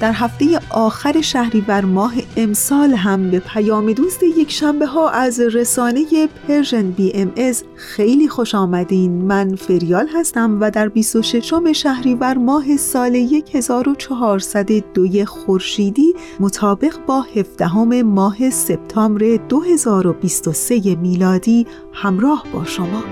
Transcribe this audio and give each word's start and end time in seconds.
در 0.00 0.12
هفته 0.12 0.60
آخر 0.70 1.20
شهریور 1.20 1.84
ماه 1.84 2.12
امسال 2.36 2.94
هم 2.94 3.30
به 3.30 3.38
پیام 3.38 3.92
دوست 3.92 4.22
یک 4.22 4.50
شنبه 4.50 4.86
ها 4.86 5.10
از 5.10 5.40
رسانه 5.40 6.26
Persian 6.48 6.90
BMS 6.90 7.64
خیلی 7.74 8.28
خوش 8.28 8.54
آمدین. 8.54 9.12
من 9.24 9.54
فریال 9.54 10.08
هستم 10.14 10.58
و 10.60 10.70
در 10.70 10.88
26 10.88 11.52
شهریور 11.72 12.34
ماه 12.34 12.76
سال 12.76 13.16
1402 13.54 15.24
خورشیدی 15.24 16.14
مطابق 16.40 17.06
با 17.06 17.24
17 17.36 18.02
ماه 18.02 18.50
سپتامبر 18.50 19.36
2023 19.48 20.94
میلادی 20.94 21.66
همراه 21.92 22.44
با 22.52 22.64
شما. 22.64 23.02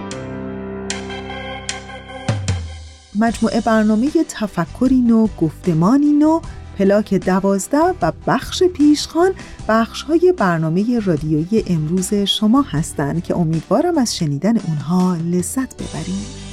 مجموعه 3.18 3.60
برنامه 3.60 4.10
تفکری 4.28 5.00
نو 5.00 5.26
گفتمانی 5.40 6.12
نو 6.12 6.40
پلاک 6.78 7.14
دوازده 7.14 7.94
و 8.02 8.12
بخش 8.26 8.62
پیشخان 8.62 9.32
بخش 9.68 10.02
های 10.02 10.34
برنامه 10.36 10.98
رادیویی 10.98 11.64
امروز 11.66 12.14
شما 12.14 12.62
هستند 12.62 13.24
که 13.24 13.36
امیدوارم 13.36 13.98
از 13.98 14.16
شنیدن 14.16 14.58
اونها 14.58 15.16
لذت 15.16 15.74
ببرید. 15.74 16.46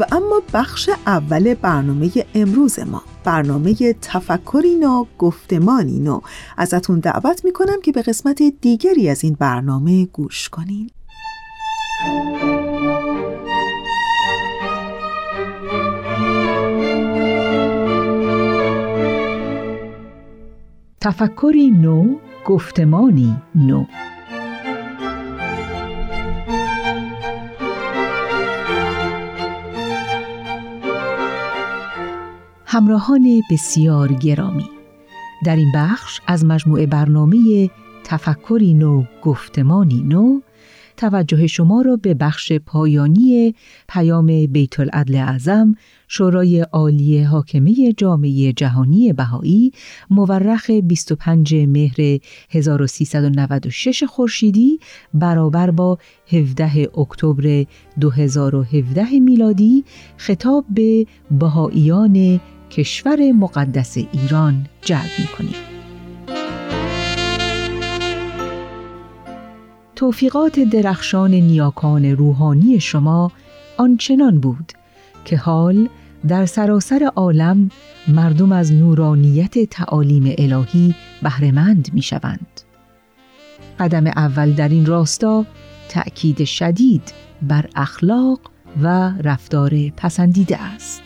و 0.00 0.04
اما 0.12 0.42
بخش 0.54 0.90
اول 1.06 1.54
برنامه 1.54 2.10
امروز 2.34 2.78
ما 2.78 3.02
برنامه 3.24 3.74
تفکری 4.02 4.74
نو 4.74 5.04
گفتمانی 5.18 5.98
نو 5.98 6.20
ازتون 6.56 7.00
دعوت 7.00 7.44
می‌کنم 7.44 7.80
که 7.82 7.92
به 7.92 8.02
قسمت 8.02 8.42
دیگری 8.60 9.08
از 9.08 9.24
این 9.24 9.36
برنامه 9.38 10.06
گوش 10.06 10.48
کنین 10.48 10.90
تفکری 21.00 21.70
نو 21.70 22.14
گفتمانی 22.44 23.36
نو. 23.54 23.84
همراهان 32.66 33.42
بسیار 33.50 34.12
گرامی. 34.12 34.70
در 35.44 35.56
این 35.56 35.72
بخش 35.74 36.20
از 36.26 36.44
مجموعه 36.44 36.86
برنامه 36.86 37.70
تفکری 38.04 38.74
نو 38.74 39.04
گفتمانی 39.22 40.02
نو 40.02 40.40
توجه 40.98 41.46
شما 41.46 41.82
را 41.82 41.96
به 41.96 42.14
بخش 42.14 42.52
پایانی 42.52 43.54
پیام 43.88 44.46
بیت 44.46 44.80
العدل 44.80 45.14
اعظم 45.14 45.74
شورای 46.08 46.60
عالی 46.60 47.22
حاکمه 47.22 47.92
جامعه 47.92 48.52
جهانی 48.52 49.12
بهایی 49.12 49.72
مورخ 50.10 50.70
25 50.70 51.54
مهر 51.54 52.18
1396 52.50 54.02
خورشیدی 54.04 54.78
برابر 55.14 55.70
با 55.70 55.98
17 56.32 56.98
اکتبر 56.98 57.64
2017 58.00 59.20
میلادی 59.20 59.84
خطاب 60.16 60.64
به 60.70 61.06
بهاییان 61.30 62.40
کشور 62.70 63.32
مقدس 63.32 63.96
ایران 63.96 64.66
جلب 64.82 65.10
می 65.18 65.77
توفیقات 69.98 70.60
درخشان 70.60 71.30
نیاکان 71.30 72.04
روحانی 72.04 72.80
شما 72.80 73.32
آنچنان 73.76 74.40
بود 74.40 74.72
که 75.24 75.36
حال 75.36 75.88
در 76.28 76.46
سراسر 76.46 77.10
عالم 77.16 77.70
مردم 78.08 78.52
از 78.52 78.72
نورانیت 78.72 79.70
تعالیم 79.70 80.34
الهی 80.38 80.94
بهرهمند 81.22 81.88
می 81.92 82.02
شوند. 82.02 82.60
قدم 83.80 84.06
اول 84.06 84.52
در 84.52 84.68
این 84.68 84.86
راستا 84.86 85.44
تأکید 85.88 86.44
شدید 86.44 87.12
بر 87.42 87.66
اخلاق 87.76 88.40
و 88.82 89.12
رفتار 89.24 89.72
پسندیده 89.96 90.62
است. 90.62 91.02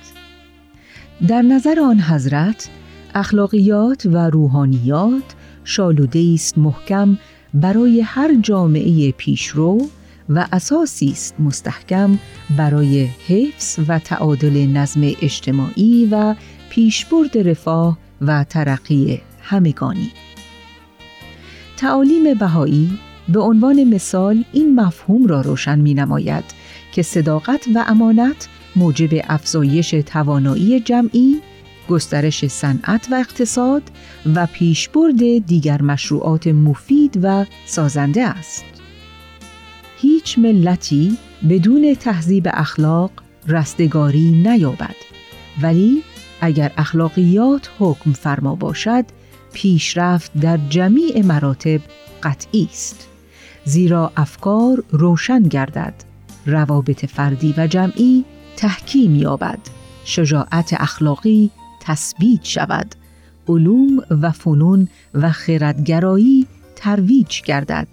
در 1.29 1.43
نظر 1.43 1.81
آن 1.81 2.01
حضرت 2.01 2.69
اخلاقیات 3.15 4.07
و 4.07 4.31
روحانیات 4.31 5.35
شالوده 5.65 6.31
است 6.35 6.59
محکم 6.59 7.19
برای 7.55 8.01
هر 8.01 8.35
جامعه 8.35 9.13
پیشرو 9.13 9.89
و 10.29 10.47
اساسی 10.53 11.11
است 11.11 11.41
مستحکم 11.41 12.19
برای 12.57 13.05
حفظ 13.05 13.79
و 13.89 13.99
تعادل 13.99 14.67
نظم 14.67 15.01
اجتماعی 15.23 16.09
و 16.11 16.35
پیشبرد 16.71 17.39
رفاه 17.39 17.99
و 18.21 18.45
ترقی 18.45 19.21
همگانی. 19.43 20.11
تعالیم 21.77 22.35
بهایی 22.35 22.99
به 23.29 23.41
عنوان 23.41 23.85
مثال 23.85 24.45
این 24.53 24.81
مفهوم 24.81 25.27
را 25.27 25.41
روشن 25.41 25.79
می 25.79 25.95
نماید 25.95 26.45
که 26.93 27.03
صداقت 27.03 27.67
و 27.75 27.85
امانت 27.89 28.49
موجب 28.77 29.25
افزایش 29.29 29.91
توانایی 29.91 30.81
جمعی 30.81 31.41
گسترش 31.89 32.47
صنعت 32.47 33.09
و 33.11 33.15
اقتصاد 33.15 33.83
و 34.35 34.47
پیشبرد 34.47 35.47
دیگر 35.47 35.83
مشروعات 35.83 36.47
مفید 36.47 37.21
و 37.23 37.47
سازنده 37.67 38.23
است. 38.29 38.65
هیچ 40.01 40.39
ملتی 40.39 41.19
بدون 41.49 41.95
تهذیب 41.95 42.49
اخلاق 42.53 43.11
رستگاری 43.49 44.31
نیابد 44.31 44.97
ولی 45.63 46.03
اگر 46.41 46.73
اخلاقیات 46.77 47.71
حکم 47.79 48.13
فرما 48.13 48.55
باشد 48.55 49.05
پیشرفت 49.53 50.33
در 50.41 50.59
جمیع 50.69 51.25
مراتب 51.25 51.81
قطعی 52.23 52.69
است 52.71 53.09
زیرا 53.65 54.13
افکار 54.17 54.85
روشن 54.91 55.43
گردد 55.43 55.95
روابط 56.47 57.07
فردی 57.07 57.55
و 57.57 57.67
جمعی 57.67 58.25
تحکیم 58.57 59.15
یابد 59.15 59.59
شجاعت 60.05 60.75
اخلاقی 60.81 61.51
تثبیت 61.83 62.45
شود. 62.45 62.95
علوم 63.49 64.03
و 64.11 64.31
فنون 64.31 64.89
و 65.15 65.33
خردگرایی 65.33 66.47
ترویج 66.77 67.43
گردد. 67.43 67.89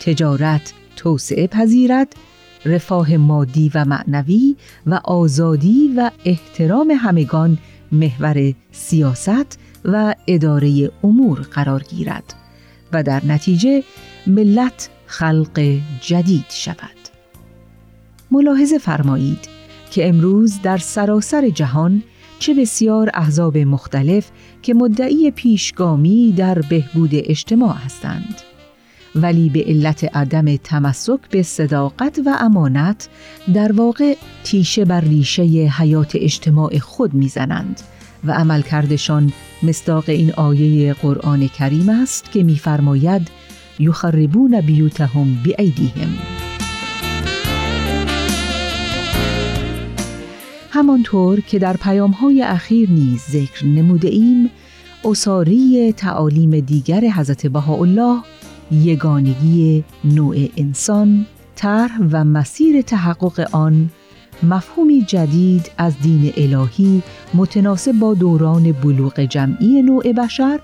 تجارت 0.00 0.72
توسعه 0.96 1.46
پذیرد. 1.46 2.16
رفاه 2.64 3.16
مادی 3.16 3.70
و 3.74 3.84
معنوی 3.84 4.56
و 4.86 5.00
آزادی 5.04 5.94
و 5.96 6.10
احترام 6.24 6.90
همگان 6.90 7.58
محور 7.92 8.54
سیاست 8.72 9.58
و 9.84 10.14
اداره 10.26 10.90
امور 11.02 11.40
قرار 11.40 11.82
گیرد 11.82 12.34
و 12.92 13.02
در 13.02 13.26
نتیجه 13.26 13.82
ملت 14.26 14.88
خلق 15.06 15.78
جدید 16.00 16.46
شود. 16.48 17.04
ملاحظه 18.30 18.78
فرمایید 18.78 19.48
که 19.90 20.08
امروز 20.08 20.62
در 20.62 20.78
سراسر 20.78 21.48
جهان 21.48 22.02
چه 22.38 22.54
بسیار 22.54 23.10
احزاب 23.14 23.58
مختلف 23.58 24.30
که 24.62 24.74
مدعی 24.74 25.30
پیشگامی 25.30 26.32
در 26.36 26.58
بهبود 26.58 27.10
اجتماع 27.12 27.76
هستند. 27.76 28.34
ولی 29.14 29.48
به 29.48 29.64
علت 29.66 30.16
عدم 30.16 30.56
تمسک 30.56 31.20
به 31.30 31.42
صداقت 31.42 32.20
و 32.26 32.36
امانت 32.40 33.08
در 33.54 33.72
واقع 33.72 34.16
تیشه 34.44 34.84
بر 34.84 35.00
ریشه 35.00 35.42
حیات 35.42 36.12
اجتماع 36.14 36.78
خود 36.78 37.14
می‌زنند 37.14 37.80
و 38.24 38.32
عملکردشان 38.32 39.32
مصداق 39.62 40.04
این 40.08 40.32
آیه 40.32 40.92
قرآن 40.92 41.48
کریم 41.48 41.88
است 41.88 42.32
که 42.32 42.42
می‌فرماید 42.42 43.28
یخربون 43.78 44.60
بیوتهم 44.60 45.34
بیایدیهم 45.44 46.08
همانطور 50.74 51.40
که 51.40 51.58
در 51.58 51.76
پیامهای 51.76 52.42
اخیر 52.42 52.90
نیز 52.90 53.20
ذکر 53.20 53.66
نموده 53.66 54.08
ایم 54.08 54.50
اصاری 55.04 55.92
تعالیم 55.92 56.60
دیگر 56.60 57.00
حضرت 57.00 57.46
بهاءالله 57.46 58.22
یگانگی 58.70 59.84
نوع 60.04 60.36
انسان 60.56 61.26
طرح 61.56 61.98
و 62.12 62.24
مسیر 62.24 62.82
تحقق 62.82 63.48
آن 63.52 63.90
مفهومی 64.42 65.02
جدید 65.02 65.70
از 65.78 65.94
دین 66.02 66.32
الهی 66.36 67.02
متناسب 67.34 67.92
با 67.92 68.14
دوران 68.14 68.72
بلوغ 68.72 69.20
جمعی 69.20 69.82
نوع 69.82 70.12
بشر 70.12 70.60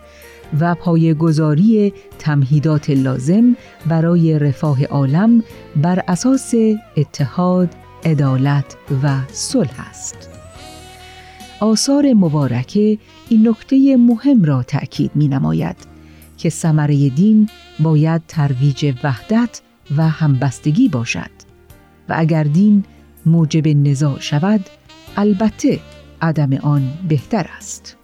و 0.60 0.74
پایگذاری 0.74 1.92
تمهیدات 2.18 2.90
لازم 2.90 3.56
برای 3.88 4.38
رفاه 4.38 4.84
عالم 4.84 5.42
بر 5.76 6.04
اساس 6.08 6.54
اتحاد، 6.96 7.68
عدالت 8.04 8.76
و 9.02 9.18
صلح 9.32 9.88
است. 9.90 10.30
آثار 11.60 12.12
مبارکه 12.12 12.98
این 13.28 13.48
نکته 13.48 13.96
مهم 13.96 14.44
را 14.44 14.62
تأکید 14.62 15.10
می 15.14 15.28
نماید 15.28 15.76
که 16.36 16.50
ثمره 16.50 17.08
دین 17.08 17.48
باید 17.80 18.22
ترویج 18.28 18.94
وحدت 19.04 19.60
و 19.96 20.08
همبستگی 20.08 20.88
باشد 20.88 21.30
و 22.08 22.14
اگر 22.16 22.44
دین 22.44 22.84
موجب 23.26 23.68
نزاع 23.68 24.20
شود 24.20 24.60
البته 25.16 25.80
عدم 26.22 26.54
آن 26.54 26.92
بهتر 27.08 27.46
است 27.56 27.96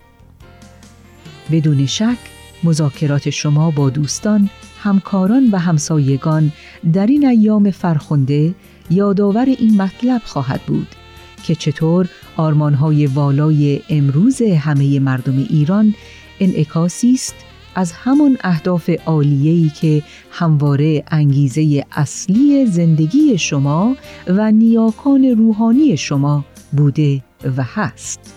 بدون 1.50 1.86
شک 1.86 2.18
مذاکرات 2.64 3.30
شما 3.30 3.70
با 3.70 3.90
دوستان 3.90 4.50
همکاران 4.82 5.48
و 5.52 5.58
همسایگان 5.58 6.52
در 6.92 7.06
این 7.06 7.26
ایام 7.26 7.70
فرخنده 7.70 8.54
یادآور 8.90 9.44
این 9.44 9.82
مطلب 9.82 10.22
خواهد 10.24 10.60
بود 10.66 10.88
که 11.44 11.54
چطور 11.54 12.08
آرمانهای 12.36 13.06
والای 13.06 13.80
امروز 13.88 14.42
همه 14.42 15.00
مردم 15.00 15.38
ایران 15.38 15.94
انعکاسی 16.40 17.12
است 17.14 17.34
از 17.74 17.92
همان 17.92 18.38
اهداف 18.40 18.90
عالیه‌ای 19.06 19.68
که 19.80 20.02
همواره 20.30 21.04
انگیزه 21.10 21.84
اصلی 21.92 22.66
زندگی 22.66 23.38
شما 23.38 23.96
و 24.26 24.52
نیاکان 24.52 25.24
روحانی 25.24 25.96
شما 25.96 26.44
بوده 26.72 27.22
و 27.56 27.62
هست. 27.74 28.34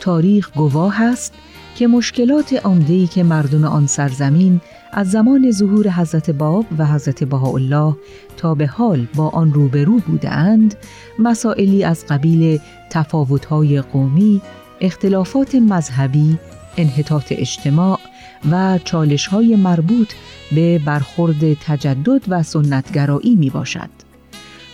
تاریخ 0.00 0.50
گواه 0.56 1.02
است 1.02 1.34
که 1.76 1.86
مشکلات 1.86 2.52
عمده‌ای 2.64 3.06
که 3.06 3.22
مردم 3.22 3.64
آن 3.64 3.86
سرزمین 3.86 4.60
از 4.94 5.10
زمان 5.10 5.50
ظهور 5.50 5.90
حضرت 5.90 6.30
باب 6.30 6.66
و 6.78 6.86
حضرت 6.86 7.24
بهاءالله 7.24 7.96
تا 8.36 8.54
به 8.54 8.66
حال 8.66 9.06
با 9.14 9.28
آن 9.28 9.52
روبرو 9.52 9.98
بودند 9.98 10.74
مسائلی 11.18 11.84
از 11.84 12.06
قبیل 12.06 12.60
تفاوت‌های 12.90 13.80
قومی، 13.80 14.40
اختلافات 14.80 15.54
مذهبی، 15.54 16.38
انحطاط 16.76 17.24
اجتماع 17.30 17.98
و 18.50 18.78
چالش 18.84 19.26
های 19.26 19.56
مربوط 19.56 20.12
به 20.54 20.78
برخورد 20.78 21.54
تجدد 21.54 22.22
و 22.28 22.42
سنتگرایی 22.42 23.34
می 23.34 23.50
باشد. 23.50 23.90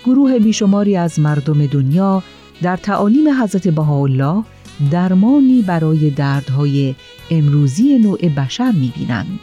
گروه 0.05 0.39
بیشماری 0.39 0.97
از 0.97 1.21
مردم 1.21 1.67
دنیا 1.67 2.23
در 2.63 2.77
تعالیم 2.77 3.43
حضرت 3.43 3.69
بهاءالله 3.69 4.45
درمانی 4.91 5.63
برای 5.63 6.11
دردهای 6.11 6.95
امروزی 7.31 7.99
نوع 7.99 8.29
بشر 8.29 8.71
می 8.71 8.93
بینند 8.97 9.41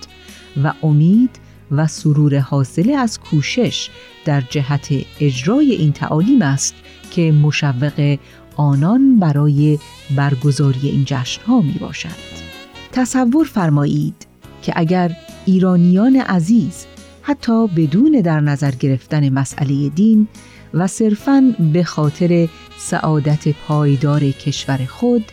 و 0.64 0.74
امید 0.84 1.30
و 1.72 1.88
سرور 1.88 2.40
حاصله 2.40 2.96
از 2.96 3.20
کوشش 3.20 3.90
در 4.26 4.42
جهت 4.42 4.88
اجرای 5.20 5.72
این 5.72 5.92
تعالیم 5.92 6.42
است 6.42 6.76
که 7.12 7.32
مشوق 7.32 8.18
آنان 8.56 9.20
برای 9.20 9.80
برگزاری 10.16 10.90
این 10.90 11.04
جشنها 11.06 11.62
می 11.62 11.76
باشد. 11.80 12.46
تصور 12.92 13.46
فرمایید 13.46 14.28
که 14.62 14.74
اگر 14.76 15.16
ایرانیان 15.46 16.16
عزیز 16.16 16.86
حتی 17.22 17.68
بدون 17.68 18.12
در 18.12 18.40
نظر 18.40 18.72
گرفتن 18.72 19.30
مسئله 19.30 19.90
دین 19.90 20.28
و 20.74 20.88
صرفاً 20.88 21.56
به 21.74 21.84
خاطر 21.84 22.48
سعادت 22.78 23.48
پایدار 23.48 24.20
کشور 24.20 24.86
خود 24.90 25.24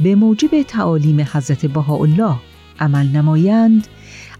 به 0.00 0.14
موجب 0.14 0.62
تعالیم 0.62 1.20
حضرت 1.32 1.66
بهاءالله 1.66 2.36
عمل 2.80 3.06
نمایند 3.06 3.88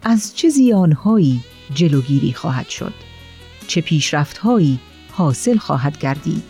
از 0.04 0.36
چه 0.36 0.48
زیانهایی 0.48 1.40
جلوگیری 1.74 2.32
خواهد 2.32 2.68
شد؟ 2.68 2.92
چه 3.66 3.80
پیشرفتهایی 3.80 4.78
حاصل 5.10 5.56
خواهد 5.56 5.98
گردید؟ 5.98 6.44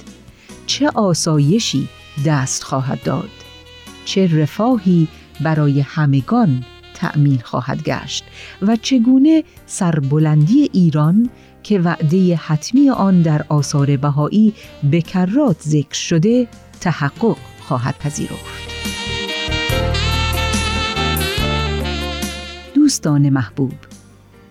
چه 0.67 0.89
آسایشی 0.95 1.89
دست 2.27 2.63
خواهد 2.63 3.03
داد؟ 3.03 3.31
چه 4.05 4.43
رفاهی 4.43 5.09
برای 5.41 5.81
همگان 5.81 6.65
تأمین 6.95 7.39
خواهد 7.39 7.83
گشت؟ 7.83 8.25
و 8.63 8.77
چگونه 8.77 9.45
سربلندی 9.67 10.71
ایران 10.73 11.31
که 11.63 11.79
وعده 11.79 12.37
حتمی 12.37 12.91
آن 12.91 13.23
در 13.23 13.45
آثار 13.49 13.97
بهایی 13.97 14.55
به 14.91 15.01
کرات 15.01 15.63
ذکر 15.63 15.95
شده 15.95 16.49
تحقق 16.81 17.37
خواهد 17.61 17.99
پذیرفت. 17.99 18.73
دوستان 22.93 23.31
محبوب. 23.31 23.73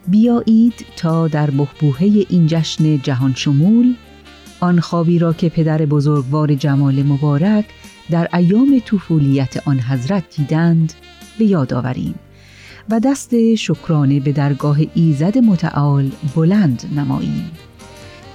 بیایید 0.08 0.86
تا 0.98 1.28
در 1.28 1.50
بحبوحه 1.50 2.26
این 2.30 2.48
جشن 2.48 2.98
جهان 2.98 3.34
شمول 3.36 3.96
آن 4.60 4.80
خوابی 4.80 5.20
را 5.20 5.34
که 5.34 5.50
پدر 5.50 5.86
بزرگوار 5.86 6.56
جمال 6.56 7.04
مبارک 7.04 7.66
در 8.12 8.28
ایام 8.34 8.82
طفولیت 8.86 9.68
آن 9.68 9.80
حضرت 9.80 10.24
دیدند 10.38 10.94
به 11.40 11.46
یاد 11.46 11.74
آوریم. 11.74 12.16
و 12.90 13.00
دست 13.00 13.56
شکرانه 13.56 14.20
به 14.20 14.32
درگاه 14.32 14.78
ایزد 14.94 15.38
متعال 15.38 16.12
بلند 16.36 16.84
نماییم. 16.96 17.52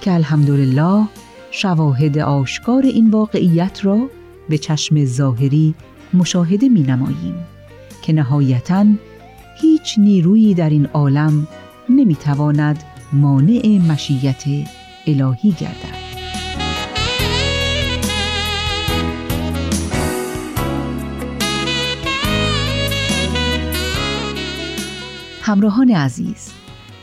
که 0.01 0.13
الحمدلله 0.13 1.07
شواهد 1.51 2.17
آشکار 2.17 2.83
این 2.83 3.09
واقعیت 3.09 3.85
را 3.85 4.09
به 4.49 4.57
چشم 4.57 5.05
ظاهری 5.05 5.75
مشاهده 6.13 6.69
می 6.69 6.81
نماییم 6.81 7.35
که 8.01 8.13
نهایتا 8.13 8.85
هیچ 9.61 9.99
نیرویی 9.99 10.53
در 10.53 10.69
این 10.69 10.85
عالم 10.85 11.47
نمی 11.89 12.15
تواند 12.15 12.83
مانع 13.13 13.79
مشیت 13.89 14.43
الهی 15.07 15.51
گردد. 15.51 16.07
همراهان 25.41 25.91
عزیز 25.91 26.51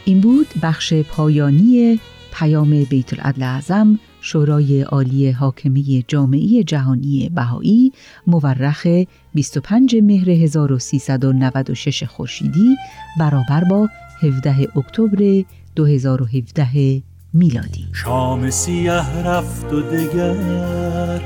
این 0.05 0.21
بود 0.21 0.47
بخش 0.62 0.95
پایانی 0.95 2.00
پیام 2.33 2.85
بیت 2.85 3.12
العدل 3.12 3.43
اعظم 3.43 3.99
شورای 4.21 4.83
عالی 4.83 5.31
حاکمی 5.31 6.05
جامعه 6.09 6.64
جهانی 6.64 7.31
بهایی 7.35 7.93
مورخ 8.26 8.87
25 9.35 9.97
مهر 10.02 10.31
1396 10.31 12.04
خورشیدی 12.04 12.76
برابر 13.19 13.64
با 13.71 13.88
17 14.23 14.69
اکتبر 14.76 15.45
2017 15.76 17.02
میلادی. 17.33 17.87
شام 17.93 18.50
سیاه 18.50 19.23
رفت 19.23 19.73
و 19.73 19.81
دگر 19.81 21.21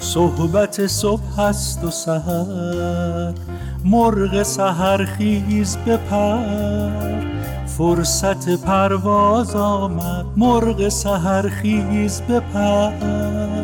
صحبت 0.00 0.86
صبح 0.86 1.40
است 1.40 1.84
و 1.84 1.90
سهر 1.90 3.34
مرغ 3.84 4.42
سهر 4.42 5.04
خیز 5.04 5.76
بپر 5.76 7.28
فرصت 7.66 8.62
پرواز 8.62 9.56
آمد. 9.56 10.26
مرغ 10.36 10.88
سهر 10.88 11.48
خیز 11.48 12.20
بپر. 12.22 13.57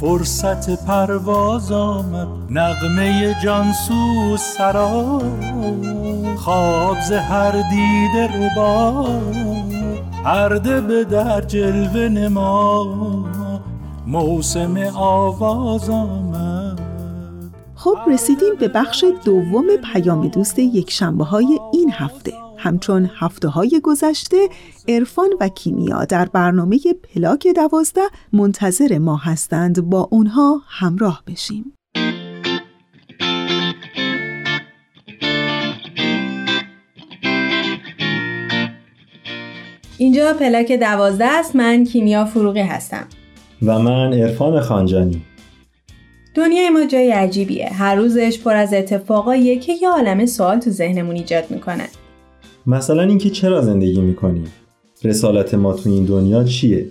فرصت 0.00 0.84
پرواز 0.86 1.72
آمد 1.72 2.28
نغمه 2.50 3.36
جانسو 3.42 4.36
سرا 4.36 5.22
خواب 6.36 6.96
ز 7.08 7.12
هر 7.12 7.52
دیده 7.70 8.26
ربا 8.26 9.06
پرده 10.24 10.80
به 10.80 11.04
در 11.04 11.40
جلوه 11.40 12.08
نما 12.08 12.86
موسم 14.06 14.76
آواز 14.96 15.90
آمد 15.90 16.80
خب 17.74 17.98
رسیدیم 18.08 18.54
به 18.60 18.68
بخش 18.68 19.04
دوم 19.24 19.64
پیام 19.92 20.28
دوست 20.28 20.58
یک 20.58 20.90
شنبه 20.90 21.24
های 21.24 21.58
این 21.72 21.90
هفته. 21.92 22.32
همچون 22.64 23.10
هفته 23.18 23.48
های 23.48 23.80
گذشته 23.82 24.48
عرفان 24.88 25.28
و 25.40 25.48
کیمیا 25.48 26.04
در 26.04 26.24
برنامه 26.24 26.78
پلاک 27.14 27.46
دوازده 27.56 28.00
منتظر 28.32 28.98
ما 28.98 29.16
هستند. 29.16 29.80
با 29.80 30.08
اونها 30.10 30.62
همراه 30.68 31.22
بشیم. 31.26 31.72
اینجا 39.98 40.32
پلاک 40.32 40.72
دوازده 40.72 41.26
است. 41.26 41.56
من 41.56 41.84
کیمیا 41.84 42.24
فروغی 42.24 42.60
هستم. 42.60 43.06
و 43.62 43.78
من 43.78 44.12
عرفان 44.12 44.60
خانجانی. 44.60 45.22
دنیای 46.34 46.70
ما 46.70 46.84
جای 46.84 47.10
عجیبیه. 47.10 47.68
هر 47.72 47.94
روزش 47.94 48.38
پر 48.38 48.56
از 48.56 48.74
اتفاقاییه 48.74 49.58
که 49.58 49.72
یه 49.82 49.88
عالم 49.88 50.26
سوال 50.26 50.58
تو 50.60 50.70
ذهنمون 50.70 51.16
ایجاد 51.16 51.50
می‌کنه. 51.50 51.88
مثلا 52.66 53.02
اینکه 53.02 53.30
چرا 53.30 53.62
زندگی 53.62 54.00
می‌کنیم؟ 54.00 54.52
رسالت 55.04 55.54
ما 55.54 55.72
تو 55.72 55.90
این 55.90 56.04
دنیا 56.04 56.44
چیه؟ 56.44 56.86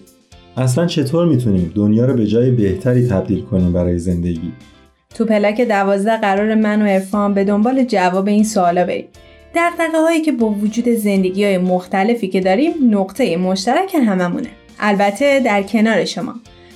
اصلا 0.57 0.85
چطور 0.85 1.25
می‌تونیم 1.25 1.71
دنیا 1.75 2.05
رو 2.05 2.13
به 2.13 2.27
جای 2.27 2.51
بهتری 2.51 3.07
تبدیل 3.07 3.41
کنیم 3.41 3.73
برای 3.73 3.99
زندگی؟ 3.99 4.51
تو 5.15 5.25
پلاک 5.25 5.61
دوازده 5.61 6.17
قرار 6.17 6.55
من 6.55 6.81
و 6.81 6.85
عرفان 6.85 7.33
به 7.33 7.43
دنبال 7.43 7.83
جواب 7.83 8.27
این 8.27 8.43
سوالا 8.43 8.85
بریم. 8.85 9.05
دقدقه 9.55 10.01
هایی 10.01 10.21
که 10.21 10.31
با 10.31 10.49
وجود 10.49 10.89
زندگی 10.89 11.43
های 11.43 11.57
مختلفی 11.57 12.27
که 12.27 12.41
داریم 12.41 12.73
نقطه 12.89 13.37
مشترک 13.37 13.95
هممونه. 13.95 14.49
البته 14.79 15.39
در 15.39 15.63
کنار 15.63 16.05
شما. 16.05 16.35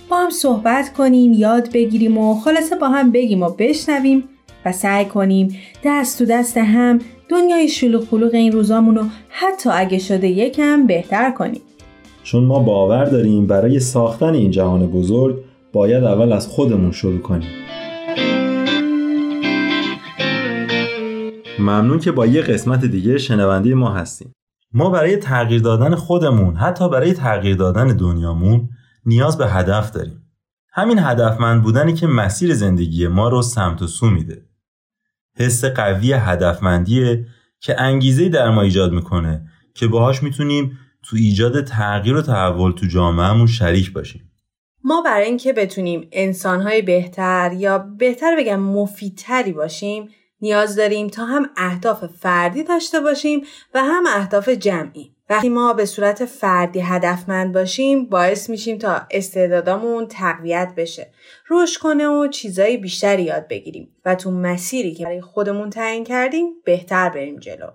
با 0.09 0.17
هم 0.17 0.29
صحبت 0.29 0.93
کنیم 0.93 1.33
یاد 1.33 1.71
بگیریم 1.71 2.17
و 2.17 2.35
خلاصه 2.35 2.75
با 2.75 2.89
هم 2.89 3.11
بگیم 3.11 3.43
و 3.43 3.49
بشنویم 3.49 4.23
و 4.65 4.71
سعی 4.71 5.05
کنیم 5.05 5.59
دست 5.83 6.17
تو 6.17 6.25
دست 6.25 6.57
هم 6.57 6.99
دنیای 7.29 7.67
شلوغ 7.67 8.05
پلوغ 8.05 8.33
این 8.33 8.51
روزامون 8.51 8.95
رو 8.95 9.03
حتی 9.29 9.69
اگه 9.69 9.99
شده 9.99 10.27
یکم 10.27 10.87
بهتر 10.87 11.31
کنیم. 11.31 11.61
چون 12.23 12.43
ما 12.43 12.59
باور 12.59 13.05
داریم 13.05 13.47
برای 13.47 13.79
ساختن 13.79 14.33
این 14.33 14.51
جهان 14.51 14.87
بزرگ 14.87 15.37
باید 15.73 16.03
اول 16.03 16.31
از 16.31 16.47
خودمون 16.47 16.91
شروع 16.91 17.19
کنیم. 17.19 17.49
ممنون 21.59 21.99
که 21.99 22.11
با 22.11 22.25
یه 22.25 22.41
قسمت 22.41 22.85
دیگه 22.85 23.17
شنونده 23.17 23.75
ما 23.75 23.89
هستیم. 23.89 24.33
ما 24.73 24.89
برای 24.89 25.17
تغییر 25.17 25.61
دادن 25.61 25.95
خودمون 25.95 26.55
حتی 26.55 26.89
برای 26.89 27.13
تغییر 27.13 27.55
دادن 27.55 27.87
دنیامون 27.87 28.69
نیاز 29.05 29.37
به 29.37 29.47
هدف 29.47 29.91
داریم. 29.91 30.23
همین 30.73 30.99
هدفمند 30.99 31.63
بودنی 31.63 31.93
که 31.93 32.07
مسیر 32.07 32.53
زندگی 32.53 33.07
ما 33.07 33.29
رو 33.29 33.41
سمت 33.41 33.81
و 33.81 33.87
سو 33.87 34.09
میده. 34.09 34.46
حس 35.37 35.65
قوی 35.65 36.13
هدفمندیه 36.13 37.25
که 37.59 37.81
انگیزه 37.81 38.29
در 38.29 38.49
ما 38.49 38.61
ایجاد 38.61 38.91
می‌کنه 38.91 39.41
که 39.73 39.87
باهاش 39.87 40.23
می‌تونیم 40.23 40.79
تو 41.03 41.15
ایجاد 41.15 41.63
تغییر 41.63 42.15
و 42.15 42.21
تحول 42.21 42.71
تو 42.71 42.85
جامعهمون 42.85 43.47
شریک 43.47 43.93
باشیم 43.93 44.31
ما 44.83 45.01
برای 45.01 45.25
اینکه 45.25 45.53
بتونیم 45.53 46.07
انسانهای 46.11 46.81
بهتر 46.81 47.51
یا 47.57 47.77
بهتر 47.77 48.35
بگم 48.39 48.59
مفیدتری 48.59 49.51
باشیم 49.51 50.09
نیاز 50.41 50.75
داریم 50.75 51.07
تا 51.07 51.25
هم 51.25 51.49
اهداف 51.57 52.05
فردی 52.05 52.63
داشته 52.63 52.99
باشیم 52.99 53.41
و 53.73 53.83
هم 53.83 54.03
اهداف 54.15 54.49
جمعی. 54.49 55.16
وقتی 55.29 55.49
ما 55.49 55.73
به 55.73 55.85
صورت 55.85 56.25
فردی 56.25 56.79
هدفمند 56.79 57.53
باشیم 57.53 58.05
باعث 58.05 58.49
میشیم 58.49 58.77
تا 58.77 59.01
استعدادامون 59.11 60.07
تقویت 60.07 60.73
بشه. 60.77 61.07
رشد 61.51 61.81
کنه 61.81 62.07
و 62.07 62.27
چیزایی 62.27 62.77
بیشتری 62.77 63.23
یاد 63.23 63.47
بگیریم 63.47 63.89
و 64.05 64.15
تو 64.15 64.31
مسیری 64.31 64.93
که 64.93 65.03
برای 65.03 65.21
خودمون 65.21 65.69
تعیین 65.69 66.03
کردیم 66.03 66.45
بهتر 66.65 67.09
بریم 67.09 67.39
جلو. 67.39 67.67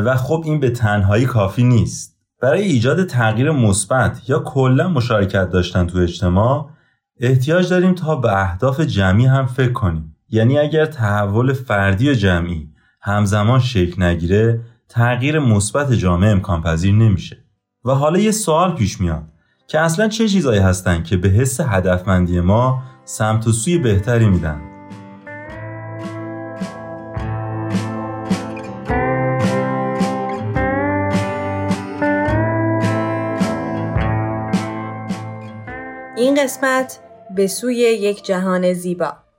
و 0.00 0.16
خب 0.16 0.42
این 0.44 0.60
به 0.60 0.70
تنهایی 0.70 1.26
کافی 1.26 1.64
نیست. 1.64 2.16
برای 2.42 2.62
ایجاد 2.62 3.06
تغییر 3.06 3.50
مثبت 3.50 4.28
یا 4.28 4.38
کلا 4.38 4.88
مشارکت 4.88 5.50
داشتن 5.50 5.86
تو 5.86 5.98
اجتماع 5.98 6.70
احتیاج 7.20 7.70
داریم 7.70 7.94
تا 7.94 8.16
به 8.16 8.42
اهداف 8.42 8.80
جمعی 8.80 9.26
هم 9.26 9.46
فکر 9.46 9.72
کنیم. 9.72 10.16
یعنی 10.28 10.58
اگر 10.58 10.86
تحول 10.86 11.52
فردی 11.52 12.10
و 12.10 12.14
جمعی 12.14 12.68
همزمان 13.02 13.60
شکل 13.60 14.02
نگیره 14.02 14.60
تغییر 14.90 15.38
مثبت 15.38 15.92
جامعه 15.92 16.30
امکان 16.30 16.62
پذیر 16.62 16.94
نمیشه. 16.94 17.44
و 17.84 17.90
حالا 17.90 18.18
یه 18.18 18.30
سوال 18.30 18.74
پیش 18.74 19.00
میاد 19.00 19.22
که 19.66 19.80
اصلا 19.80 20.08
چه 20.08 20.28
چیزایی 20.28 20.60
هستن 20.60 21.02
که 21.02 21.16
به 21.16 21.28
حس 21.28 21.60
هدفمندی 21.60 22.40
ما 22.40 22.82
سمت 23.04 23.46
و 23.46 23.52
سوی 23.52 23.78
بهتری 23.78 24.28
میدن؟ 24.28 24.60
این 36.16 36.42
قسمت 36.42 37.00
به 37.36 37.46
سوی 37.46 37.76
یک 37.76 38.24
جهان 38.24 38.72
زیبا. 38.72 39.29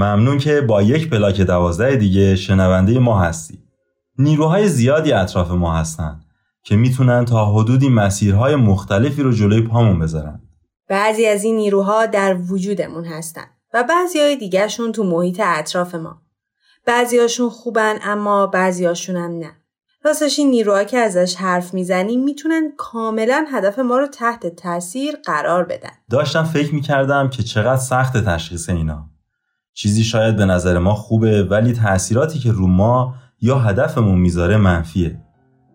ممنون 0.00 0.38
که 0.38 0.60
با 0.60 0.82
یک 0.82 1.10
پلاک 1.10 1.40
دوازده 1.40 1.96
دیگه 1.96 2.36
شنونده 2.36 2.98
ما 2.98 3.20
هستی. 3.20 3.58
نیروهای 4.18 4.68
زیادی 4.68 5.12
اطراف 5.12 5.50
ما 5.50 5.76
هستن 5.76 6.20
که 6.64 6.76
می‌تونن 6.76 7.24
تا 7.24 7.46
حدودی 7.46 7.88
مسیرهای 7.88 8.56
مختلفی 8.56 9.22
رو 9.22 9.32
جلوی 9.32 9.62
پامون 9.62 9.98
بذارن. 9.98 10.40
بعضی 10.88 11.26
از 11.26 11.44
این 11.44 11.56
نیروها 11.56 12.06
در 12.06 12.34
وجودمون 12.34 13.04
هستن 13.04 13.44
و 13.74 13.84
بعضی 13.88 14.20
های 14.20 14.36
دیگرشون 14.36 14.92
تو 14.92 15.04
محیط 15.04 15.40
اطراف 15.44 15.94
ما. 15.94 16.22
بعضی 16.86 17.18
هاشون 17.18 17.50
خوبن 17.50 17.98
اما 18.02 18.46
بعضی 18.46 18.84
هاشون 18.84 19.16
هم 19.16 19.30
نه. 19.30 19.52
راستش 20.04 20.38
این 20.38 20.50
نیروها 20.50 20.84
که 20.84 20.98
ازش 20.98 21.34
حرف 21.34 21.74
می‌زنیم 21.74 22.24
می‌تونن 22.24 22.72
کاملا 22.76 23.46
هدف 23.52 23.78
ما 23.78 23.98
رو 23.98 24.06
تحت 24.06 24.46
تاثیر 24.46 25.16
قرار 25.24 25.64
بدن. 25.64 25.90
داشتم 26.10 26.44
فکر 26.44 26.74
می‌کردم 26.74 27.30
که 27.30 27.42
چقدر 27.42 27.80
سخت 27.80 28.24
تشخیص 28.24 28.68
اینا. 28.68 29.09
چیزی 29.82 30.04
شاید 30.04 30.36
به 30.36 30.44
نظر 30.44 30.78
ما 30.78 30.94
خوبه 30.94 31.44
ولی 31.44 31.72
تاثیراتی 31.72 32.38
که 32.38 32.52
رو 32.52 32.66
ما 32.66 33.14
یا 33.40 33.58
هدفمون 33.58 34.18
می‌ذاره 34.18 34.56
منفیه. 34.56 35.20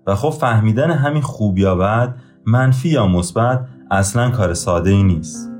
و 0.07 0.15
خب 0.15 0.29
فهمیدن 0.29 0.91
همین 0.91 1.21
خوب 1.21 1.57
یا 1.57 1.75
بد 1.75 2.15
منفی 2.45 2.89
یا 2.89 3.07
مثبت 3.07 3.67
اصلا 3.91 4.29
کار 4.29 4.53
ساده 4.53 4.89
ای 4.89 5.03
نیست. 5.03 5.54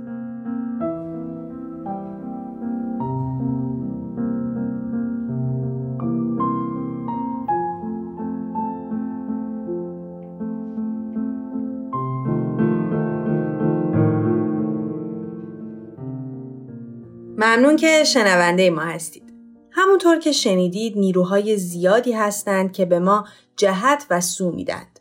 ممنون 17.55 17.75
که 17.75 18.03
شنونده 18.03 18.69
ما 18.69 18.81
هستید. 18.81 19.24
همونطور 19.71 20.19
که 20.19 20.31
شنیدید 20.31 20.97
نیروهای 20.97 21.57
زیادی 21.57 22.13
هستند 22.13 22.71
که 22.71 22.85
به 22.85 23.00
ما 23.00 23.25
جهت 23.57 24.05
و 24.09 24.21
سو 24.21 24.51
میدند. 24.51 25.00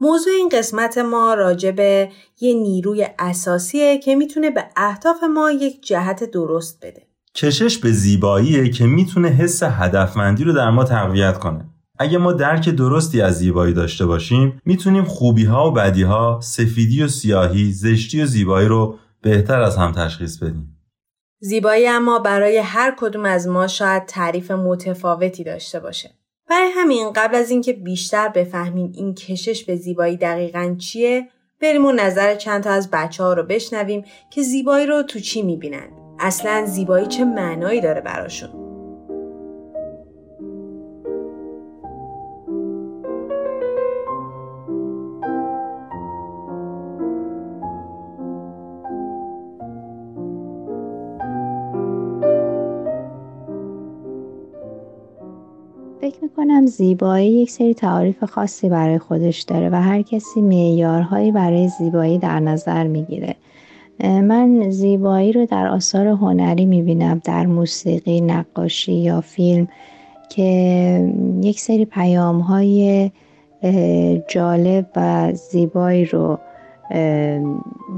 موضوع 0.00 0.32
این 0.32 0.48
قسمت 0.48 0.98
ما 0.98 1.34
راجع 1.34 1.70
به 1.70 2.08
یه 2.40 2.54
نیروی 2.54 3.06
اساسیه 3.18 3.98
که 3.98 4.14
می‌تونه 4.14 4.50
به 4.50 4.64
اهداف 4.76 5.22
ما 5.34 5.50
یک 5.50 5.86
جهت 5.86 6.24
درست 6.24 6.78
بده. 6.86 7.02
کشش 7.34 7.78
به 7.78 7.92
زیباییه 7.92 8.68
که 8.68 8.86
می‌تونه 8.86 9.28
حس 9.28 9.62
هدفمندی 9.62 10.44
رو 10.44 10.52
در 10.52 10.70
ما 10.70 10.84
تقویت 10.84 11.38
کنه. 11.38 11.68
اگه 11.98 12.18
ما 12.18 12.32
درک 12.32 12.68
درستی 12.68 13.20
از 13.20 13.38
زیبایی 13.38 13.74
داشته 13.74 14.06
باشیم 14.06 14.60
می‌تونیم 14.64 15.04
خوبی 15.04 15.44
ها 15.44 15.70
و 15.70 15.74
بدی 15.74 16.02
ها، 16.02 16.40
سفیدی 16.42 17.02
و 17.02 17.08
سیاهی، 17.08 17.72
زشتی 17.72 18.22
و 18.22 18.26
زیبایی 18.26 18.68
رو 18.68 18.98
بهتر 19.22 19.60
از 19.60 19.76
هم 19.76 19.92
تشخیص 19.92 20.38
بدیم. 20.38 20.73
زیبایی 21.44 21.88
اما 21.88 22.18
برای 22.18 22.58
هر 22.58 22.94
کدوم 22.98 23.24
از 23.24 23.48
ما 23.48 23.66
شاید 23.66 24.06
تعریف 24.06 24.50
متفاوتی 24.50 25.44
داشته 25.44 25.80
باشه. 25.80 26.10
برای 26.50 26.68
همین 26.74 27.12
قبل 27.12 27.34
از 27.34 27.50
اینکه 27.50 27.72
بیشتر 27.72 28.28
بفهمیم 28.28 28.92
این 28.94 29.14
کشش 29.14 29.64
به 29.64 29.76
زیبایی 29.76 30.16
دقیقا 30.16 30.76
چیه 30.78 31.28
بریم 31.60 31.84
و 31.84 31.92
نظر 31.92 32.34
چند 32.34 32.62
تا 32.62 32.70
از 32.70 32.90
بچه 32.90 33.22
ها 33.22 33.32
رو 33.32 33.42
بشنویم 33.42 34.04
که 34.30 34.42
زیبایی 34.42 34.86
رو 34.86 35.02
تو 35.02 35.18
چی 35.18 35.42
می‌بینند. 35.42 35.92
اصلا 36.18 36.66
زیبایی 36.66 37.06
چه 37.06 37.24
معنایی 37.24 37.80
داره 37.80 38.00
براشون. 38.00 38.63
می‌کنم 56.44 56.66
زیبایی 56.66 57.32
یک 57.32 57.50
سری 57.50 57.74
تعاریف 57.74 58.24
خاصی 58.24 58.68
برای 58.68 58.98
خودش 58.98 59.42
داره 59.42 59.70
و 59.70 59.74
هر 59.74 60.02
کسی 60.02 60.40
معیارهایی 60.40 61.32
برای 61.32 61.68
زیبایی 61.68 62.18
در 62.18 62.40
نظر 62.40 62.86
می‌گیره. 62.86 63.34
من 64.00 64.70
زیبایی 64.70 65.32
رو 65.32 65.46
در 65.46 65.66
آثار 65.66 66.06
هنری 66.06 66.64
می‌بینم 66.64 67.20
در 67.24 67.46
موسیقی 67.46 68.20
نقاشی 68.20 68.92
یا 68.92 69.20
فیلم 69.20 69.68
که 70.30 71.12
یک 71.42 71.60
سری 71.60 71.84
پیام 71.84 72.40
های 72.40 73.10
جالب 74.28 74.86
و 74.96 75.32
زیبایی 75.32 76.04
رو 76.04 76.38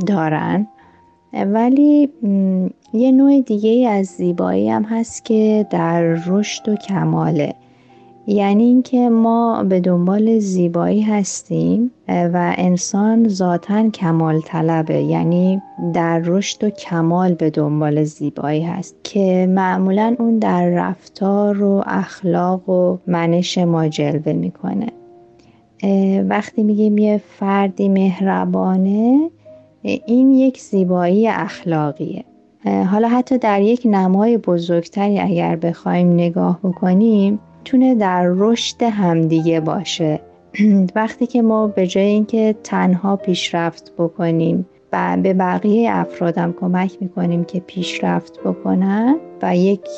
دارن. 0.07 0.67
ولی 1.33 2.09
یه 2.93 3.13
نوع 3.13 3.41
دیگه 3.41 3.89
از 3.89 4.07
زیبایی 4.07 4.69
هم 4.69 4.83
هست 4.83 5.25
که 5.25 5.67
در 5.71 6.03
رشد 6.03 6.69
و 6.69 6.77
کماله. 6.77 7.55
یعنی 8.29 8.65
اینکه 8.65 9.09
ما 9.09 9.65
به 9.65 9.81
دنبال 9.81 10.39
زیبایی 10.39 11.03
هستیم 11.03 11.91
و 12.09 12.55
انسان 12.59 13.29
ذاتا 13.29 13.91
کمال 13.91 14.41
طلبه 14.41 15.03
یعنی 15.03 15.63
در 15.93 16.19
رشد 16.19 16.65
و 16.65 16.71
کمال 16.71 17.35
به 17.35 17.51
دنبال 17.51 18.05
زیبایی 18.05 18.63
هست 18.63 18.97
که 19.05 19.47
معمولا 19.51 20.17
اون 20.19 20.39
در 20.39 20.69
رفتار 20.69 21.63
و 21.63 21.83
اخلاق 21.87 22.69
و 22.69 22.99
منش 23.07 23.59
ما 23.59 23.89
جلوه 23.89 24.33
می‌کنه. 24.33 24.87
وقتی 26.29 26.63
میگیم 26.63 26.99
یه 26.99 27.21
فردی 27.39 27.89
مهربانه 27.89 29.31
این 29.83 30.31
یک 30.31 30.61
زیبایی 30.61 31.29
اخلاقیه. 31.29 32.25
حالا 32.91 33.09
حتی 33.09 33.39
در 33.39 33.63
یک 33.63 33.83
نمای 33.85 34.37
بزرگتری 34.37 35.19
اگر 35.19 35.57
بخوایم 35.57 36.13
نگاه 36.13 36.59
بکنیم 36.63 37.39
تونه 37.67 37.95
در 37.95 38.23
رشد 38.27 38.83
همدیگه 38.83 39.61
باشه. 39.61 40.21
وقتی 40.97 41.27
که 41.27 41.43
ما 41.43 41.67
به 41.67 41.87
جای 41.87 42.05
اینکه 42.05 42.55
تنها 42.65 43.17
پیشرفت 43.17 43.93
بکنیم 43.99 44.67
و 44.93 45.19
به 45.23 45.35
بقیه 45.35 45.91
افرادم 45.93 46.55
کمک 46.61 46.97
می‌کنیم 47.01 47.45
که 47.45 47.61
پیشرفت 47.61 48.41
بکنن 48.41 49.17
و 49.43 49.57
یک 49.57 49.89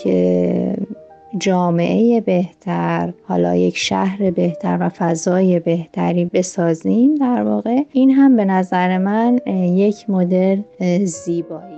جامعه 1.39 2.21
بهتر 2.21 3.13
حالا 3.23 3.57
یک 3.57 3.77
شهر 3.77 4.31
بهتر 4.31 4.77
و 4.81 4.89
فضای 4.89 5.61
بهتری 5.61 6.25
بسازیم 6.25 7.15
در 7.15 7.43
واقع 7.43 7.83
این 7.93 8.11
هم 8.11 8.37
به 8.37 8.45
نظر 8.45 8.99
من 8.99 9.41
یک 9.77 10.11
مدل 10.11 10.61
زیبایی. 11.05 11.78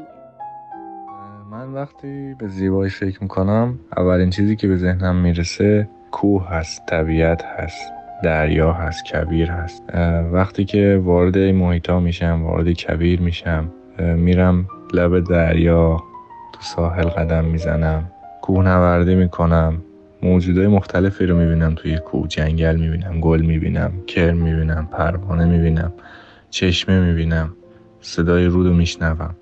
من 1.61 1.73
وقتی 1.73 2.35
به 2.39 2.49
زیبایی 2.49 2.91
فکر 2.91 3.23
می‌کنم 3.23 3.79
اولین 3.97 4.31
چیزی 4.31 4.57
که 4.57 4.69
به 4.69 4.77
ذهنم 4.77 5.17
می‌رسه 5.17 5.89
کوه 6.11 6.49
هست 6.49 6.87
طبیعت 6.87 7.43
هست 7.45 7.93
دریا 8.25 8.73
هست 8.73 9.05
کبیر 9.05 9.51
هست. 9.51 9.83
وقتی 10.33 10.65
که 10.65 11.01
وارد 11.05 11.37
این 11.37 11.57
محیط 11.57 11.91
میشم 11.91 12.43
وارد 12.43 12.73
کبیر 12.73 13.21
میشم 13.21 13.73
میرم 13.99 14.69
لب 14.95 15.21
دریا 15.21 15.97
تو 16.53 16.61
ساحل 16.61 17.09
قدم 17.09 17.45
می‌زنم 17.45 18.11
کوه 18.43 18.65
نوردی 18.65 19.15
می‌کنم. 19.15 19.83
موجودهای 20.23 20.67
مختلفی 20.67 21.27
رو 21.27 21.37
می‌بینم 21.37 21.75
توی 21.75 21.99
کوه 21.99 22.29
جنگل 22.29 22.77
می‌بینم 22.77 23.21
گل 23.21 23.41
می‌بینم 23.41 23.93
کرم 24.07 24.37
می‌بینم 24.37 24.89
پروانه 24.93 25.45
می‌بینم 25.45 25.93
چشمه 26.51 27.01
می‌بینم 27.01 27.53
صدای 28.01 28.47
رود 28.47 28.67
رو 28.67 28.73
میشنوم. 28.73 29.35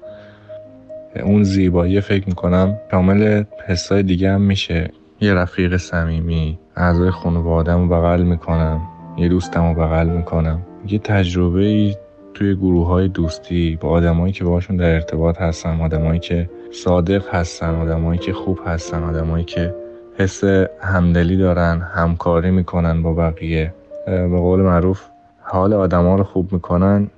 اون 1.17 1.43
زیبایی 1.43 2.01
فکر 2.01 2.29
می‌کنم 2.29 2.77
کامل 2.91 3.45
حسای 3.67 4.03
دیگه 4.03 4.31
هم 4.31 4.41
میشه. 4.41 4.91
یه 5.21 5.35
رفیق 5.35 5.77
صمیمی 5.77 6.59
اعضای 6.77 7.11
خانوادم 7.11 7.81
رو 7.81 7.89
بغل 7.89 8.23
می‌کنم. 8.23 8.81
یه 9.17 9.29
دوستم 9.29 9.69
رو 9.69 9.75
بغل 9.75 10.09
می‌کنم. 10.09 10.63
یه 10.89 10.99
تجربه 10.99 11.61
ای 11.61 11.97
توی 12.35 12.55
گروه 12.55 12.87
های 12.87 13.09
دوستی 13.09 13.79
با 13.81 13.89
آدمایی 13.89 14.33
که 14.33 14.45
باشون 14.45 14.77
در 14.77 14.95
ارتباط 14.95 15.41
هستم 15.41 15.81
آدمایی 15.81 16.21
که 16.21 16.51
صادق 16.73 17.35
هستن 17.35 17.75
آدمایی 17.75 18.19
که 18.19 18.33
خوب 18.33 18.61
هستن 18.67 19.03
آدمایی 19.03 19.45
که 19.45 19.75
حس 20.19 20.45
همدلی 20.81 21.37
دارن 21.37 21.81
همکاری 21.81 22.51
می‌کنن 22.51 23.03
با 23.03 23.15
بقیه. 23.15 23.75
به 24.07 24.29
قول 24.29 24.61
معروف 24.61 25.03
حال 25.43 25.73
آدما 25.73 26.15
رو 26.15 26.25
خوب 26.25 26.53
می‌کنن. 26.53 27.11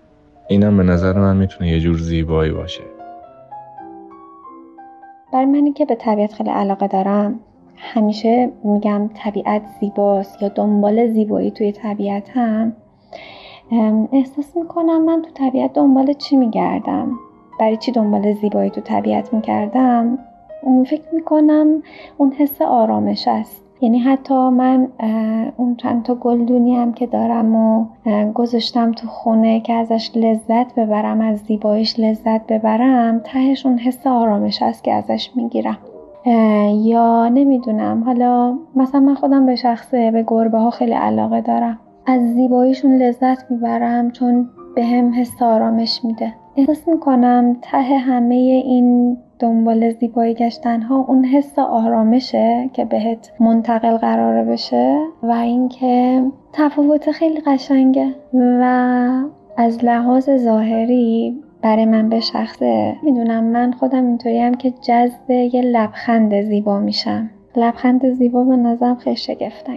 اینم 0.48 0.76
به 0.76 0.83
نظر 0.83 1.12
من 1.12 1.37
می‌تونه 1.37 1.70
یه 1.70 1.81
جور 1.81 1.98
زیبایی 1.98 2.53
باشه. 2.53 2.83
برای 5.32 5.46
منی 5.46 5.72
که 5.72 5.84
به 5.84 5.94
طبیعت 5.94 6.32
خیلی 6.32 6.50
علاقه 6.50 6.86
دارم 6.86 7.40
همیشه 7.76 8.52
میگم 8.64 9.10
طبیعت 9.14 9.62
زیباست 9.80 10.42
یا 10.42 10.48
دنبال 10.48 11.06
زیبایی 11.06 11.50
توی 11.50 11.72
طبیعت 11.72 12.30
هم 12.30 12.72
احساس 14.12 14.56
می‌کنم 14.56 15.04
من 15.04 15.22
تو 15.22 15.30
طبیعت 15.34 15.72
دنبال 15.72 16.12
چی 16.12 16.36
میگردم؟ 16.36 17.12
برای 17.60 17.76
چی 17.76 17.92
دنبال 17.92 18.32
زیبایی 18.32 18.70
تو 18.70 18.80
طبیعت 18.80 19.34
می‌کردم 19.34 20.18
فکر 20.86 21.14
می‌کنم 21.14 21.82
اون 22.18 22.32
حس 22.32 22.62
آرامش 22.62 23.28
است. 23.28 23.69
یعنی 23.82 23.98
حتی 23.98 24.34
من 24.34 24.88
اون 25.56 25.76
چند 25.76 26.02
تا 26.02 26.14
گلدونی 26.14 26.76
هم 26.76 26.92
که 26.92 27.06
دارم 27.06 27.54
و 27.54 27.86
گذاشتم 28.34 28.92
تو 28.92 29.06
خونه 29.06 29.60
که 29.60 29.72
ازش 29.72 30.10
لذت 30.14 30.74
ببرم 30.74 31.20
از 31.20 31.38
زیباییش 31.38 32.00
لذت 32.00 32.46
ببرم 32.46 33.20
تهش 33.24 33.66
اون 33.66 33.78
حس 33.78 34.06
آرامش 34.06 34.62
است 34.62 34.84
که 34.84 34.92
ازش 34.92 35.30
می‌گیرم. 35.34 35.78
یا 36.74 37.28
نمی‌دونم 37.28 38.04
حالا 38.04 38.58
مثلا 38.76 39.00
من 39.00 39.14
خودم 39.14 39.46
به 39.46 39.56
شخصه 39.56 40.10
به 40.10 40.24
گربه 40.26 40.58
ها 40.58 40.70
خیلی 40.70 40.92
علاقه 40.92 41.40
دارم. 41.40 41.78
از 42.06 42.34
زیباییشون 42.34 42.92
لذت 42.96 43.50
می‌برم 43.50 44.10
چون 44.10 44.48
به 44.74 44.84
هم 44.84 45.14
حس 45.14 45.42
آرامش 45.42 46.04
میده. 46.04 46.34
احساس 46.61 46.88
می‌کنم 46.88 47.57
ته 47.62 47.79
همه 47.79 48.35
این 48.35 49.16
دنبال 49.38 49.90
زیبایی 49.90 50.35
گشتن 50.35 50.83
ها 50.83 51.05
اون 51.09 51.25
حس 51.25 51.59
آرامشه 51.59 52.70
که 52.73 52.85
بهت 52.85 53.33
منتقل 53.40 53.96
قرار 53.96 54.44
بشه 54.44 54.99
و 55.23 55.31
اینکه 55.31 56.23
تفاوت 56.53 57.11
خیلی 57.11 57.40
قشنگه 57.40 58.14
و 58.35 58.64
از 59.57 59.85
لحاظ 59.85 60.31
ظاهری 60.31 61.37
برای 61.62 61.85
من 61.85 62.09
به 62.09 62.20
شخصه. 62.20 62.96
می‌دونم 63.03 63.44
من 63.44 63.73
خودم 63.73 64.07
اینطوری 64.07 64.38
هم 64.38 64.55
که 64.55 64.70
جذب 64.70 65.31
یه 65.31 65.62
لبخند 65.62 66.40
زیبا 66.42 66.79
میشم. 66.81 67.31
لبخند 67.57 68.11
زیبا 68.11 68.44
به 68.44 68.57
نظرم 68.57 68.94
خیلی 68.94 69.16
شگفت 69.16 69.70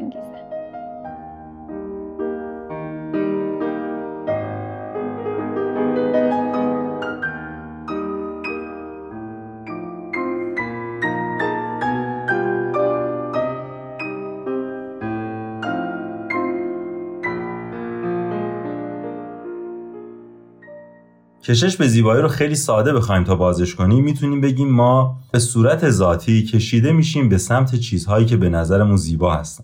کشش 21.43 21.77
به 21.77 21.87
زیبایی 21.87 22.21
رو 22.21 22.27
خیلی 22.27 22.55
ساده 22.55 22.93
بخوایم 22.93 23.23
تا 23.23 23.35
بازش 23.35 23.75
کنیم 23.75 24.03
می‌تونیم 24.03 24.41
بگیم 24.41 24.71
ما 24.71 25.15
به 25.31 25.39
صورت 25.39 25.89
ذاتی 25.89 26.43
کشیده 26.43 26.91
میشیم 26.91 27.29
به 27.29 27.37
سمت 27.37 27.75
چیزهایی 27.75 28.25
که 28.25 28.37
به 28.37 28.49
نظرمون 28.49 28.97
زیبا 28.97 29.33
هستن. 29.33 29.63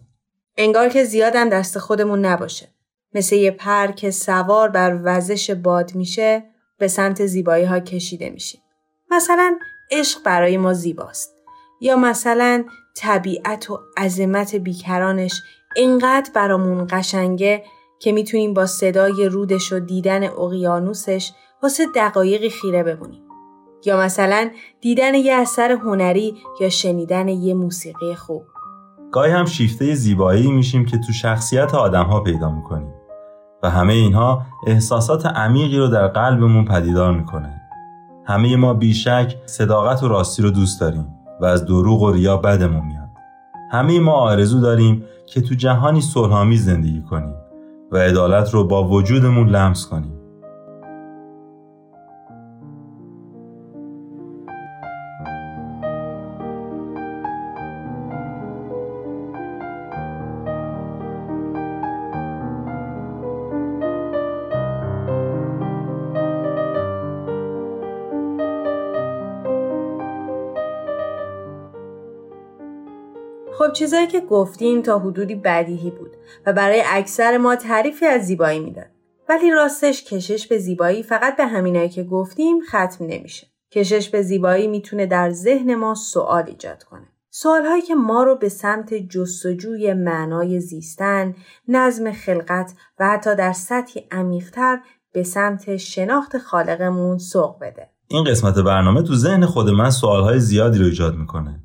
انگار 0.58 0.90
که 0.90 1.04
زیادم 1.04 1.50
دست 1.50 1.80
خودمون 1.80 2.26
نباشه. 2.26 2.68
مثل 3.14 3.36
یه 3.36 3.52
پر 3.52 3.88
که 3.88 4.12
سوار 4.12 4.70
بر 4.70 5.00
وزش 5.04 5.52
باد 5.52 5.96
میشه 5.96 6.44
به 6.80 6.88
سمت 6.88 7.26
زیبایی 7.26 7.66
ها 7.66 7.80
کشیده 7.80 8.30
میشیم. 8.30 8.62
مثلا 9.12 9.58
عشق 9.92 10.24
برای 10.24 10.58
ما 10.58 10.74
زیباست. 10.74 11.34
یا 11.82 11.96
مثلا 11.96 12.64
طبیعت 12.96 13.70
و 13.70 13.80
عظمت 13.98 14.56
بیکرانش 14.56 15.42
اینقدر 15.76 16.32
برامون 16.36 16.88
قشنگه 16.90 17.64
که 18.00 18.12
می‌تونیم 18.12 18.54
با 18.54 18.66
صدای 18.66 19.26
رودش 19.26 19.74
و 19.74 19.80
دیدن 19.80 20.24
اقیانوسش 20.24 21.32
واسه 21.64 21.86
دقایقی 21.96 22.50
خیره 22.50 22.84
بمونیم. 22.84 23.22
یا 23.86 23.98
مثلا 23.98 24.50
دیدن 24.82 25.16
یه 25.16 25.34
اثر 25.34 25.72
هنری 25.72 26.36
یا 26.62 26.70
شنیدن 26.70 27.28
یه 27.28 27.54
موسیقی 27.54 28.16
خوب. 28.16 28.44
گاهی 29.12 29.32
هم 29.32 29.46
شیفته 29.46 29.96
زیبایی 29.96 30.52
میشیم 30.52 30.86
که 30.86 30.98
تو 30.98 31.14
شخصیت 31.14 31.76
آدم 31.76 32.04
ها 32.04 32.20
پیدا 32.20 32.52
می‌کنیم 32.52 32.94
و 33.64 33.70
همه 33.70 33.94
اینها 33.94 34.42
احساسات 34.68 35.26
عمیقی 35.26 35.78
رو 35.78 35.88
در 35.88 36.08
قلبمون 36.08 36.66
پدیدار 36.66 37.14
می‌کنه. 37.14 37.62
همه 38.26 38.56
ما 38.56 38.74
بیشک 38.74 39.36
صداقت 39.46 40.04
و 40.04 40.08
راستی 40.08 40.42
رو 40.42 40.52
دوست 40.52 40.82
داریم 40.82 41.08
و 41.42 41.46
از 41.46 41.66
دروغ 41.66 42.02
و 42.02 42.12
ریا 42.12 42.38
بدمون 42.38 42.86
میاد. 42.86 43.10
همه 43.72 44.00
ما 44.00 44.14
آرزو 44.14 44.60
داریم 44.60 45.06
که 45.28 45.42
تو 45.42 45.56
جهانی 45.56 46.02
صلحآمیز 46.02 46.66
زندگی 46.66 47.02
کنیم 47.02 47.36
و 47.92 47.98
عدالت 47.98 48.54
رو 48.54 48.64
با 48.64 48.84
وجودمون 48.84 49.50
لمس 49.50 49.88
کنیم. 49.88 50.19
خب 73.70 73.76
چیزایی 73.76 74.08
که 74.08 74.20
گفتیم 74.20 74.82
تا 74.82 75.00
حدودی 75.00 75.36
بدیهی 75.36 75.92
بود 75.92 76.12
و 76.46 76.54
برای 76.54 76.84
اکثر 76.86 77.38
ما 77.38 77.56
تعریفی 77.56 78.06
از 78.06 78.22
زیبایی 78.22 78.60
می‌داد. 78.60 78.86
ولی 79.30 79.52
راستش 79.52 80.04
کشش 80.04 80.48
به 80.48 80.58
زیبایی 80.58 81.04
فقط 81.04 81.38
به 81.38 81.46
همینایی 81.46 81.90
که 81.90 82.04
گفتیم 82.04 82.60
ختم 82.68 83.06
نمیشه. 83.06 83.48
کشش 83.72 84.10
به 84.10 84.22
زیبایی 84.22 84.68
می‌تونه 84.68 85.06
در 85.06 85.32
ذهن 85.32 85.76
ما 85.76 85.96
سوال 85.96 86.44
ایجاد 86.48 86.84
کنه. 86.84 87.08
سوالهایی 87.30 87.82
که 87.82 87.96
ما 87.96 88.24
رو 88.24 88.36
به 88.36 88.50
سمت 88.50 88.94
جستجوی 88.94 89.94
معنای 89.94 90.60
زیستن، 90.60 91.36
نظم 91.68 92.12
خلقت 92.12 92.74
و 93.00 93.10
حتی 93.10 93.36
در 93.36 93.54
سطحی 93.54 94.04
عمیقتر 94.12 94.80
به 95.14 95.24
سمت 95.24 95.78
شناخت 95.78 96.38
خالقمون 96.38 97.18
سوق 97.18 97.56
بده. 97.62 97.90
این 98.08 98.24
قسمت 98.24 98.60
برنامه 98.60 99.02
تو 99.02 99.16
ذهن 99.16 99.46
خود 99.46 99.70
من 99.70 99.90
سوالهای 99.90 100.40
زیادی 100.40 100.80
رو 100.80 100.86
ایجاد 100.86 101.16
می‌کنه. 101.16 101.60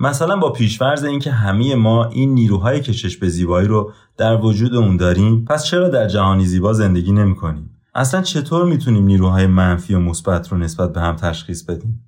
مثلا 0.00 0.36
با 0.36 0.52
پیشورز 0.52 1.04
اینکه 1.04 1.30
همه 1.30 1.74
ما 1.74 2.04
این 2.04 2.34
نیروهای 2.34 2.80
کشش 2.80 3.16
به 3.16 3.28
زیبایی 3.28 3.68
رو 3.68 3.92
در 4.16 4.36
وجودمون 4.36 4.96
داریم 4.96 5.44
پس 5.44 5.64
چرا 5.64 5.88
در 5.88 6.08
جهانی 6.08 6.46
زیبا 6.46 6.72
زندگی 6.72 7.12
نمی‌کنیم؟ 7.12 7.70
اصلا 7.94 8.22
چطور 8.22 8.64
می‌تونیم 8.64 9.04
نیروهای 9.04 9.46
منفی 9.46 9.94
و 9.94 9.98
مثبت 9.98 10.48
رو 10.48 10.58
نسبت 10.58 10.92
به 10.92 11.00
هم 11.00 11.16
تشخیص 11.16 11.62
بدیم؟ 11.62 12.04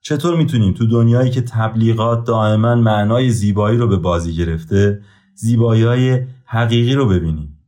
چطور 0.00 0.36
می‌تونیم 0.36 0.72
تو 0.72 0.86
دنیایی 0.86 1.30
که 1.30 1.42
تبلیغات 1.42 2.24
دائما 2.24 2.74
معنای 2.74 3.30
زیبایی 3.30 3.78
رو 3.78 3.88
به 3.88 3.96
بازی 3.96 4.36
گرفته 4.36 5.00
زیبایی 5.34 6.26
حقیقی 6.46 6.94
رو 6.94 7.08
ببینیم؟ 7.08 7.58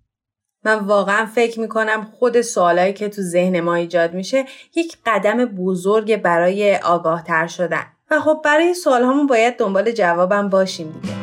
من 0.65 0.79
واقعا 0.85 1.27
فکر 1.27 1.61
می‌کنم 1.61 2.07
خود 2.19 2.41
سوالایی 2.41 2.93
که 2.93 3.09
تو 3.09 3.23
ذهن 3.23 3.61
ما 3.61 3.75
ایجاد 3.75 4.15
میشه 4.15 4.45
یک 4.77 4.97
قدم 5.07 5.45
بزرگ 5.45 6.23
برای 6.23 6.77
آگاه 6.77 7.23
تر 7.23 7.47
شدن. 7.47 7.96
و 8.11 8.21
خب 8.21 8.41
برای 8.45 8.75
سوال 8.75 9.03
همون 9.03 9.27
باید 9.27 9.57
دنبال 9.57 9.93
جوابم 9.93 10.49
باشیم 10.49 10.87
دیگه. 11.03 11.15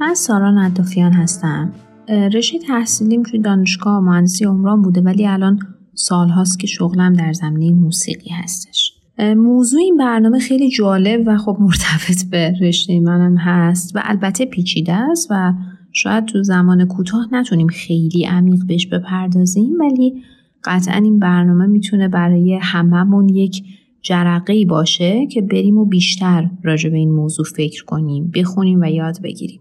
من 0.00 0.14
سارا 0.14 0.50
ندافیان 0.50 1.12
هستم. 1.12 1.72
رشته 2.08 2.58
تحصیلیم 2.58 3.22
توی 3.22 3.38
دانشگاه 3.38 4.00
مهندسی 4.00 4.44
عمران 4.44 4.82
بوده 4.82 5.00
ولی 5.00 5.26
الان 5.26 5.58
سالهاست 5.94 6.58
که 6.58 6.66
شغلم 6.66 7.12
در 7.12 7.32
زمینه 7.32 7.80
موسیقی 7.80 8.30
هستش. 8.30 8.92
موضوع 9.18 9.80
این 9.80 9.96
برنامه 9.96 10.38
خیلی 10.38 10.70
جالب 10.70 11.22
و 11.26 11.36
خب 11.36 11.56
مرتبط 11.60 12.24
به 12.30 12.54
رشته 12.60 13.00
منم 13.00 13.36
هست 13.36 13.96
و 13.96 14.00
البته 14.04 14.46
پیچیده 14.46 14.92
است 14.92 15.28
و 15.30 15.52
شاید 15.96 16.24
تو 16.24 16.42
زمان 16.42 16.84
کوتاه 16.84 17.28
نتونیم 17.32 17.68
خیلی 17.68 18.24
عمیق 18.24 18.66
بهش 18.66 18.86
بپردازیم 18.86 19.72
ولی 19.80 20.22
قطعا 20.64 20.94
این 20.94 21.18
برنامه 21.18 21.66
می‌تونه 21.66 22.08
برای 22.08 22.58
هممون 22.62 23.28
یک 23.28 23.64
جرقه 24.02 24.64
باشه 24.64 25.26
که 25.26 25.42
بریم 25.42 25.78
و 25.78 25.84
بیشتر 25.84 26.50
راجع 26.62 26.90
به 26.90 26.96
این 26.96 27.10
موضوع 27.10 27.46
فکر 27.46 27.84
کنیم 27.84 28.30
بخونیم 28.34 28.80
و 28.80 28.84
یاد 28.84 29.22
بگیریم. 29.22 29.60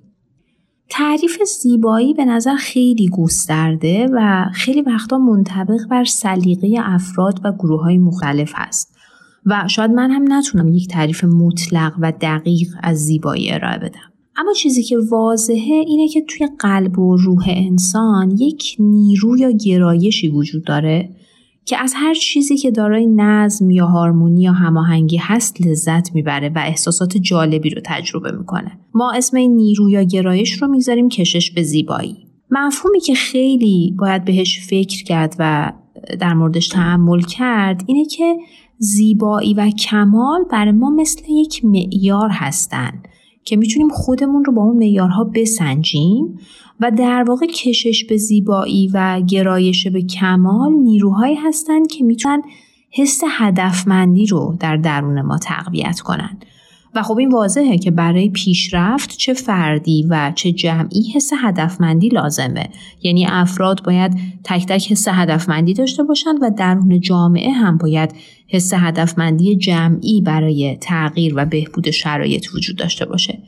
تعریف 0.89 1.43
زیبایی 1.61 2.13
به 2.13 2.25
نظر 2.25 2.55
خیلی 2.55 3.09
گسترده 3.09 4.07
و 4.13 4.45
خیلی 4.53 4.81
وقتا 4.81 5.17
منطبق 5.17 5.87
بر 5.89 6.03
سلیقه 6.03 6.75
افراد 6.83 7.41
و 7.43 7.51
گروه 7.51 7.81
های 7.81 7.97
مختلف 7.97 8.51
هست. 8.55 8.95
و 9.45 9.63
شاید 9.67 9.91
من 9.91 10.11
هم 10.11 10.33
نتونم 10.33 10.67
یک 10.67 10.87
تعریف 10.87 11.23
مطلق 11.23 11.93
و 11.99 12.13
دقیق 12.21 12.67
از 12.83 12.97
زیبایی 12.97 13.51
ارائه 13.51 13.77
بدم. 13.77 14.14
اما 14.37 14.53
چیزی 14.53 14.83
که 14.83 14.97
واضحه 15.11 15.83
اینه 15.87 16.07
که 16.07 16.21
توی 16.27 16.47
قلب 16.59 16.99
و 16.99 17.17
روح 17.17 17.43
انسان 17.47 18.31
یک 18.31 18.75
نیرو 18.79 19.37
یا 19.37 19.51
گرایشی 19.51 20.29
وجود 20.29 20.63
داره 20.63 21.09
که 21.65 21.77
از 21.77 21.93
هر 21.95 22.13
چیزی 22.13 22.57
که 22.57 22.71
دارای 22.71 23.07
نظم 23.07 23.69
یا 23.69 23.85
هارمونی 23.85 24.41
یا 24.41 24.51
هماهنگی 24.51 25.17
هست 25.17 25.67
لذت 25.67 26.15
می‌بره 26.15 26.49
و 26.49 26.59
احساسات 26.65 27.17
جالبی 27.17 27.69
رو 27.69 27.81
تجربه 27.85 28.31
می‌کنه. 28.31 28.79
ما 28.93 29.11
اسم 29.11 29.37
این 29.37 29.55
نیرو 29.55 29.89
یا 29.89 30.03
گرایش 30.03 30.61
رو 30.61 30.67
می‌ذاریم 30.67 31.09
کشش 31.09 31.51
به 31.51 31.63
زیبایی. 31.63 32.15
مفهومی 32.51 32.99
که 32.99 33.13
خیلی 33.13 33.95
باید 33.99 34.25
بهش 34.25 34.59
فکر 34.69 35.03
کرد 35.03 35.35
و 35.39 35.73
در 36.19 36.33
موردش 36.33 36.67
تحمل 36.67 37.21
کرد 37.21 37.83
اینه 37.87 38.05
که 38.05 38.37
زیبایی 38.77 39.53
و 39.53 39.69
کمال 39.69 40.43
برای 40.51 40.71
ما 40.71 40.89
مثل 40.89 41.21
یک 41.29 41.65
معیار 41.65 42.29
هستند 42.31 43.07
که 43.45 43.55
می‌تونیم 43.55 43.89
خودمون 43.89 44.45
رو 44.45 44.53
با 44.53 44.63
اون 44.63 44.77
معیارها 44.77 45.23
بسنجیم 45.23 46.39
و 46.79 46.91
در 46.91 47.23
واقع 47.27 47.45
کشش 47.45 48.05
به 48.09 48.17
زیبایی 48.17 48.89
و 48.93 49.21
گرایش 49.27 49.87
به 49.87 50.01
کمال 50.01 50.71
نیروهایی 50.71 51.35
هستند 51.35 51.87
که 51.87 52.03
می‌تونن 52.03 52.41
حس 52.91 53.21
هدفمندی 53.37 54.25
رو 54.25 54.57
در 54.59 54.77
درون 54.77 55.21
ما 55.21 55.37
تقویت 55.37 55.99
کنند 55.99 56.45
و 56.95 57.03
خب 57.03 57.17
این 57.17 57.31
واضحه 57.31 57.77
که 57.77 57.91
برای 57.91 58.29
پیشرفت 58.29 59.17
چه 59.17 59.33
فردی 59.33 60.05
و 60.09 60.31
چه 60.35 60.51
جمعی 60.51 61.11
حس 61.15 61.31
هدفمندی 61.43 62.09
لازمه. 62.09 62.69
یعنی 63.03 63.25
افراد 63.29 63.83
باید 63.83 64.17
تک 64.43 64.65
تک 64.65 64.91
حس 64.91 65.07
هدفمندی 65.07 65.73
داشته 65.73 66.03
باشند 66.03 66.37
و 66.41 66.51
درون 66.57 66.99
جامعه 66.99 67.51
هم 67.51 67.77
باید 67.77 68.15
حس 68.47 68.73
هدفمندی 68.73 69.55
جمعی 69.55 70.21
برای 70.21 70.77
تغییر 70.81 71.33
و 71.35 71.45
بهبود 71.45 71.91
شرایط 71.91 72.45
وجود 72.55 72.75
داشته 72.77 73.05
باشه. 73.05 73.39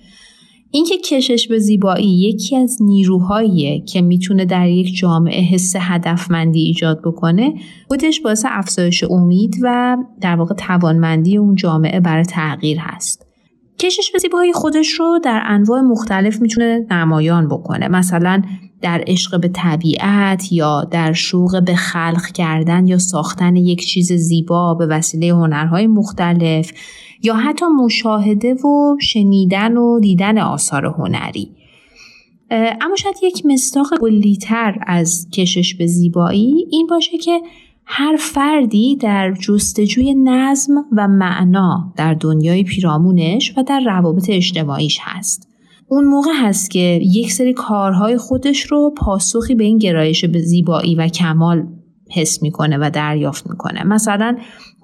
اینکه 0.72 0.98
کشش 0.98 1.48
به 1.48 1.60
زیبایی 1.60 2.20
یکی 2.20 2.56
از 2.56 2.78
نیروهاییه 2.82 3.82
که 3.82 4.02
می‌تونه 4.02 4.46
در 4.46 4.70
یک 4.70 4.96
جامعه 4.96 5.42
حس 5.42 5.76
هدفمندی 5.80 6.60
ایجاد 6.60 7.02
بکنه 7.02 7.54
خودش 7.88 8.22
باعث 8.22 8.46
افزایش 8.50 9.04
امید 9.04 9.56
و 9.62 9.98
در 10.22 10.36
واقع 10.36 10.56
توانمندی 10.56 11.38
اون 11.38 11.56
جامعه 11.56 12.00
برای 12.00 12.24
تغییر 12.24 12.78
هست. 12.80 13.27
کشش 13.80 14.12
به 14.12 14.20
زیبایی 14.20 14.54
خودش 14.54 14.92
رو 14.92 15.20
در 15.24 15.42
انواع 15.46 15.82
مختلف 15.82 16.42
می‌تونه 16.42 16.86
نمایان 16.92 17.48
بکنه. 17.48 17.88
مثلا 17.88 18.42
در 18.82 19.04
عشق 19.08 19.42
به 19.42 19.48
طبیعت 19.48 20.52
یا 20.52 20.84
در 20.92 21.14
شوق 21.14 21.64
به 21.66 21.76
خلق 21.76 22.26
کردن 22.34 22.88
یا 22.88 22.98
ساختن 22.98 23.56
یک 23.56 23.86
چیز 23.86 24.14
زیبا 24.14 24.74
به 24.74 24.86
وسیله 24.86 25.34
هنرهای 25.34 25.88
مختلف 25.88 26.72
یا 27.24 27.36
حتی 27.36 27.66
مشاهده 27.66 28.54
و 28.54 28.98
شنیدن 29.02 29.78
و 29.78 30.00
دیدن 30.00 30.38
آثار 30.38 30.86
هنری. 30.86 31.52
اما 32.52 32.96
شاید 32.96 33.16
یک 33.24 33.46
مستاق 33.46 33.88
کلیتر 34.00 34.76
از 34.88 35.28
کشش 35.34 35.76
به 35.76 35.88
زیبایی 35.88 36.68
این 36.72 36.88
باشه 36.88 37.18
که 37.18 37.42
هر 37.90 38.16
فردی 38.20 38.96
در 38.96 39.34
جستجوی 39.34 40.16
نظم 40.24 40.74
و 40.92 41.08
معنا 41.08 41.94
در 41.98 42.14
دنیای 42.14 42.64
پیرامونش 42.64 43.54
و 43.58 43.64
در 43.64 43.80
روابط 43.80 44.30
اجتماعیش 44.30 45.00
هست. 45.02 45.48
اون 45.88 46.06
موقع 46.06 46.32
هست 46.42 46.72
که 46.72 47.00
یک 47.04 47.32
سری 47.32 47.54
کارهای 47.54 48.18
خودش 48.18 48.62
رو 48.62 48.94
پاسخی 48.98 49.56
به 49.56 49.64
این 49.64 49.78
گرایش 49.78 50.26
به 50.26 50.40
زیبایی 50.40 50.96
و 50.96 51.08
کمال 51.08 51.68
حس 52.12 52.44
می‌کنه 52.44 52.78
و 52.78 52.90
دریافت 52.94 53.50
می‌کنه 53.50 53.84
مثلا 53.84 54.38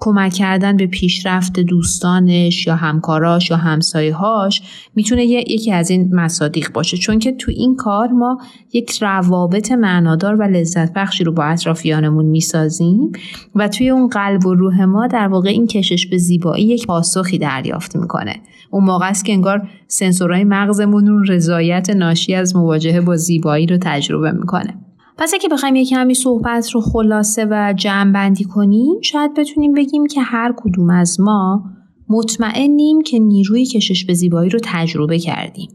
کمک 0.04 0.32
کردن 0.32 0.76
به 0.76 0.86
پیشرفت 0.86 1.60
دوستانش 1.60 2.66
یا 2.66 2.76
همکاراش 2.76 3.50
یا 3.50 3.56
همسایهاش 3.56 4.62
می‌تونه 4.94 5.24
یکی 5.24 5.72
از 5.72 5.90
این 5.90 6.14
مصادیق 6.14 6.72
باشه. 6.72 6.96
چون 6.96 7.18
که 7.18 7.32
تو 7.32 7.50
این 7.50 7.76
کار 7.76 8.08
ما 8.08 8.38
یک 8.72 9.02
روابط 9.02 9.72
معنادار 9.72 10.34
و 10.34 10.42
لذت 10.42 10.92
بخشی 10.92 11.24
رو 11.24 11.32
با 11.32 11.44
اطرافیانمون 11.44 12.24
می‌سازیم 12.24 13.12
و 13.54 13.68
توی 13.68 13.90
اون 13.90 14.08
قلب 14.08 14.46
و 14.46 14.54
روح 14.54 14.84
ما 14.84 15.06
در 15.06 15.28
واقع 15.28 15.48
این 15.48 15.66
کشش 15.66 16.06
به 16.06 16.18
زیبایی 16.18 16.64
یک 16.64 16.86
پاسخی 16.86 17.38
دریافت 17.38 17.96
می‌کنه. 17.96 18.34
اون 18.70 18.84
موقع 18.84 19.08
است 19.08 19.24
که 19.24 19.32
انگار 19.32 19.68
سنسورهای 19.88 20.44
مغزمون 20.44 21.26
رضایت 21.28 21.90
ناشی 21.90 22.34
از 22.34 22.56
مواجهه 22.56 23.00
با 23.00 23.16
زیبایی 23.16 23.66
رو 23.66 23.78
تجربه 23.80 24.32
می‌کنه. 24.32 24.74
پس 25.18 25.34
اگه 25.34 25.48
بخوایم 25.48 25.76
یک 25.76 25.88
کمی 25.88 26.14
صحبت 26.14 26.70
رو 26.70 26.80
خلاصه 26.80 27.46
و 27.50 27.74
جمع 27.76 28.12
بندی 28.12 28.44
کنیم 28.44 29.00
شاید 29.00 29.34
بتونیم 29.34 29.72
بگیم 29.72 30.06
که 30.06 30.20
هر 30.20 30.54
کدوم 30.56 30.90
از 30.90 31.20
ما 31.20 31.64
مطمئنیم 32.08 33.02
که 33.02 33.18
نیروی 33.18 33.66
کشش 33.66 34.04
به 34.04 34.14
زیبایی 34.14 34.50
رو 34.50 34.58
تجربه 34.62 35.18
کردیم. 35.18 35.68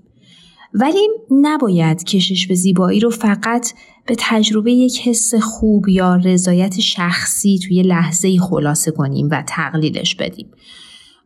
ولی 0.73 1.07
نباید 1.31 2.03
کشش 2.03 2.47
به 2.47 2.55
زیبایی 2.55 2.99
رو 2.99 3.09
فقط 3.09 3.73
به 4.05 4.15
تجربه 4.19 4.71
یک 4.71 5.07
حس 5.07 5.35
خوب 5.35 5.89
یا 5.89 6.15
رضایت 6.15 6.79
شخصی 6.79 7.59
توی 7.67 7.83
لحظه 7.83 8.37
خلاصه 8.37 8.91
کنیم 8.91 9.29
و 9.31 9.43
تقلیلش 9.47 10.15
بدیم. 10.15 10.51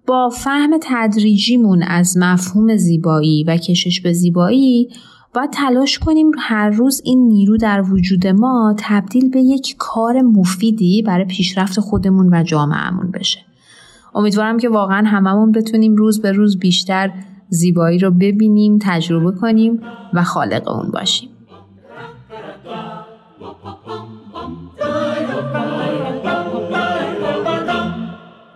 با 0.08 0.30
فهم 0.30 0.71
تدریجیمون 0.82 1.84
از 1.84 2.17
مفهوم 2.17 2.78
زیبایی 2.78 3.43
و 3.43 3.58
کشش 3.58 4.02
به 4.02 4.13
زیبایی 4.13 4.89
باید 5.33 5.49
تلاش 5.49 5.99
کنیم 5.99 6.31
هر 6.39 6.69
روز 6.69 7.01
این 7.05 7.27
نیرو 7.27 7.57
در 7.57 7.81
وجود 7.81 8.27
ما 8.27 8.75
تبدیل 8.77 9.29
به 9.29 9.39
یک 9.39 9.75
کار 9.77 10.21
مفیدی 10.21 11.01
برای 11.01 11.25
پیشرفت 11.25 11.79
خودمون 11.79 12.33
و 12.33 12.43
جامعهمون 12.43 13.11
بشه. 13.11 13.39
امیدوارم 14.15 14.59
که 14.59 14.69
واقعا 14.69 15.07
هممون 15.07 15.51
بتونیم 15.51 15.95
روز 15.95 16.21
به 16.21 16.31
روز 16.31 16.59
بیشتر 16.59 17.11
زیبایی 17.49 17.99
رو 17.99 18.11
ببینیم 18.11 18.79
تجربه 18.81 19.39
کنیم 19.39 19.81
و 20.13 20.23
خالق 20.23 20.71
اون 20.71 20.91
باشیم. 20.91 21.29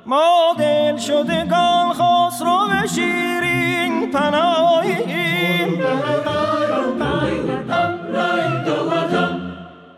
ما 0.06 0.56
دل 0.60 0.98
شده 0.98 1.44
رو 2.42 2.68
به 2.70 2.88
شیرین 2.88 4.12
پناهیم. 4.12 5.28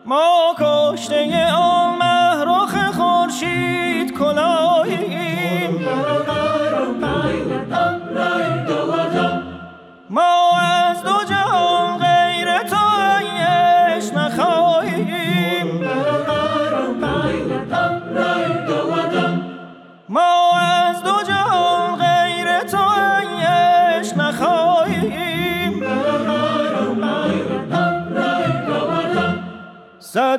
ما 0.10 0.56
کشته 0.60 1.46
آن 1.54 1.99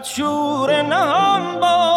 شور 0.03 0.83
نهان 0.83 1.61
با 1.61 1.77
ما 1.77 1.90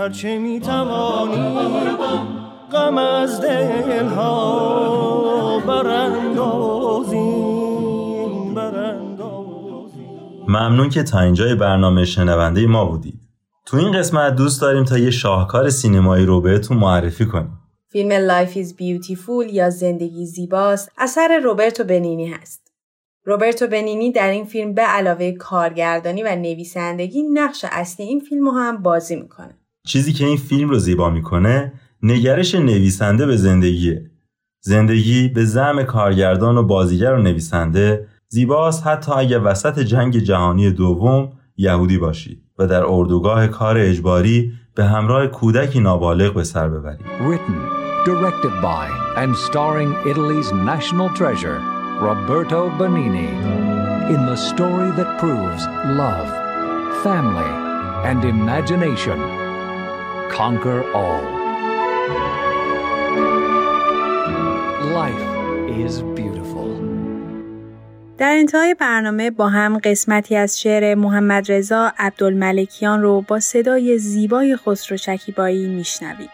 هرچه 0.00 0.38
می 0.38 0.60
توانیم 0.60 1.96
غم 2.72 2.98
از 2.98 3.40
دلها 3.40 4.38
براندازیم 5.66 6.94
براندازیم 8.54 10.44
ممنون 10.48 10.88
که 10.88 11.02
تا 11.02 11.20
اینجای 11.20 11.54
برنامه 11.54 12.04
شنونده 12.04 12.66
ما 12.66 12.84
بودید. 12.84 13.20
تو 13.66 13.76
این 13.76 13.92
قسمت 13.92 14.36
دوست 14.36 14.60
داریم 14.60 14.84
تا 14.84 14.98
یه 14.98 15.10
شاهکار 15.10 15.70
سینمایی 15.70 16.26
رو 16.26 16.40
بهتون 16.40 16.76
معرفی 16.76 17.26
کنیم. 17.26 17.58
فیلم 17.88 18.28
Life 18.28 18.54
is 18.54 18.68
Beautiful 18.68 19.52
یا 19.52 19.70
زندگی 19.70 20.26
زیباست 20.26 20.92
اثر 20.98 21.40
روبرتو 21.44 21.84
بنینی 21.84 22.26
هست. 22.26 22.72
روبرتو 23.24 23.66
بنینی 23.66 24.12
در 24.12 24.30
این 24.30 24.44
فیلم 24.44 24.74
به 24.74 24.82
علاوه 24.82 25.32
کارگردانی 25.32 26.22
و 26.22 26.36
نویسندگی 26.36 27.22
نقش 27.22 27.64
اصلی 27.70 28.06
این 28.06 28.20
فیلم 28.20 28.44
رو 28.44 28.52
هم 28.52 28.82
بازی 28.82 29.16
می‌کنه. 29.16 29.59
چیزی 29.86 30.12
که 30.12 30.26
این 30.26 30.36
فیلم 30.36 30.70
رو 30.70 30.78
زیبا 30.78 31.10
می‌کنه 31.10 31.72
نگرش 32.02 32.54
نویسنده 32.54 33.26
به 33.26 33.36
زندگیه. 33.36 34.10
زندگی 34.60 35.28
به 35.28 35.44
زعم 35.44 35.82
کارگردان 35.82 36.58
و 36.58 36.62
بازیگر 36.62 37.12
و 37.12 37.22
نویسنده 37.22 38.06
زیباست 38.28 38.86
حتی 38.86 39.12
اگه 39.12 39.38
وسط 39.38 39.78
جنگ 39.78 40.18
جهانی 40.18 40.70
دوم 40.70 41.32
یهودی 41.56 41.98
باشی 41.98 42.42
و 42.58 42.66
در 42.66 42.84
اردوگاه 42.84 43.46
کار 43.46 43.78
اجباری 43.78 44.52
به 44.74 44.84
همراه 44.84 45.26
کودکی 45.26 45.80
نابالغ 45.80 46.34
به 46.34 46.44
سر 46.44 46.68
ببری. 46.68 46.98
Written, 47.20 47.58
directed 48.06 48.54
by, 48.62 48.86
and 49.16 49.36
starring 49.36 49.90
Italy's 50.10 50.52
national 50.52 51.08
treasure, 51.20 51.58
Roberto 52.00 52.60
Benini, 52.78 53.30
in 54.14 54.20
the 54.30 54.36
story 54.50 54.90
that 54.98 55.18
proves 55.18 55.62
love, 56.02 56.28
family, 57.04 57.52
and 58.10 58.24
imagination 58.24 59.39
conquer 60.38 60.80
all. 60.94 61.24
Life 64.98 65.26
is 65.84 65.94
beautiful. 66.18 66.70
در 68.18 68.36
انتهای 68.38 68.74
برنامه 68.74 69.30
با 69.30 69.48
هم 69.48 69.78
قسمتی 69.78 70.36
از 70.36 70.60
شعر 70.60 70.94
محمد 70.94 71.52
رضا 71.52 71.92
عبدالملکیان 71.98 73.02
رو 73.02 73.20
با 73.22 73.40
صدای 73.40 73.98
زیبای 73.98 74.56
خسرو 74.56 74.96
شکیبایی 74.96 75.66
میشنویم. 75.68 76.28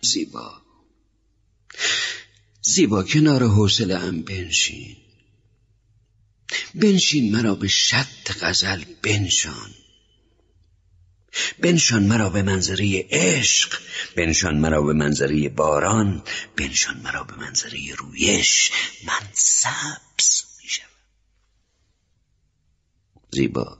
زیبا 0.00 0.52
زیبا 2.62 3.02
کنار 3.02 3.42
حوصله 3.42 3.94
ام 3.94 4.22
بنشین 4.22 4.96
بنشین 6.74 7.32
مرا 7.36 7.54
به 7.54 7.68
شط 7.68 8.32
غزل 8.40 8.84
بنشان 9.02 9.70
بنشان 11.58 12.02
مرا 12.02 12.28
به 12.30 12.42
منظره 12.42 13.06
عشق 13.10 13.78
بنشان 14.16 14.58
مرا 14.58 14.82
به 14.82 14.92
منظره 14.92 15.48
باران 15.48 16.22
بنشان 16.56 16.96
مرا 16.96 17.24
به 17.24 17.36
منظره 17.36 17.94
رویش. 17.98 18.70
من 19.06 19.28
سبز 19.32 20.42
میشم 20.62 20.88
زیبا. 23.30 23.78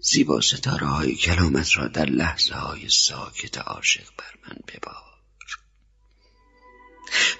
زیبا 0.00 0.40
ستاره 0.40 0.86
های 0.86 1.14
کلامت 1.14 1.76
را 1.76 1.88
در 1.88 2.06
لحظه 2.06 2.54
های 2.54 2.88
ساکت 2.88 3.58
عاشق 3.58 4.08
بر 4.18 4.34
من 4.48 4.56
ببار. 4.68 5.02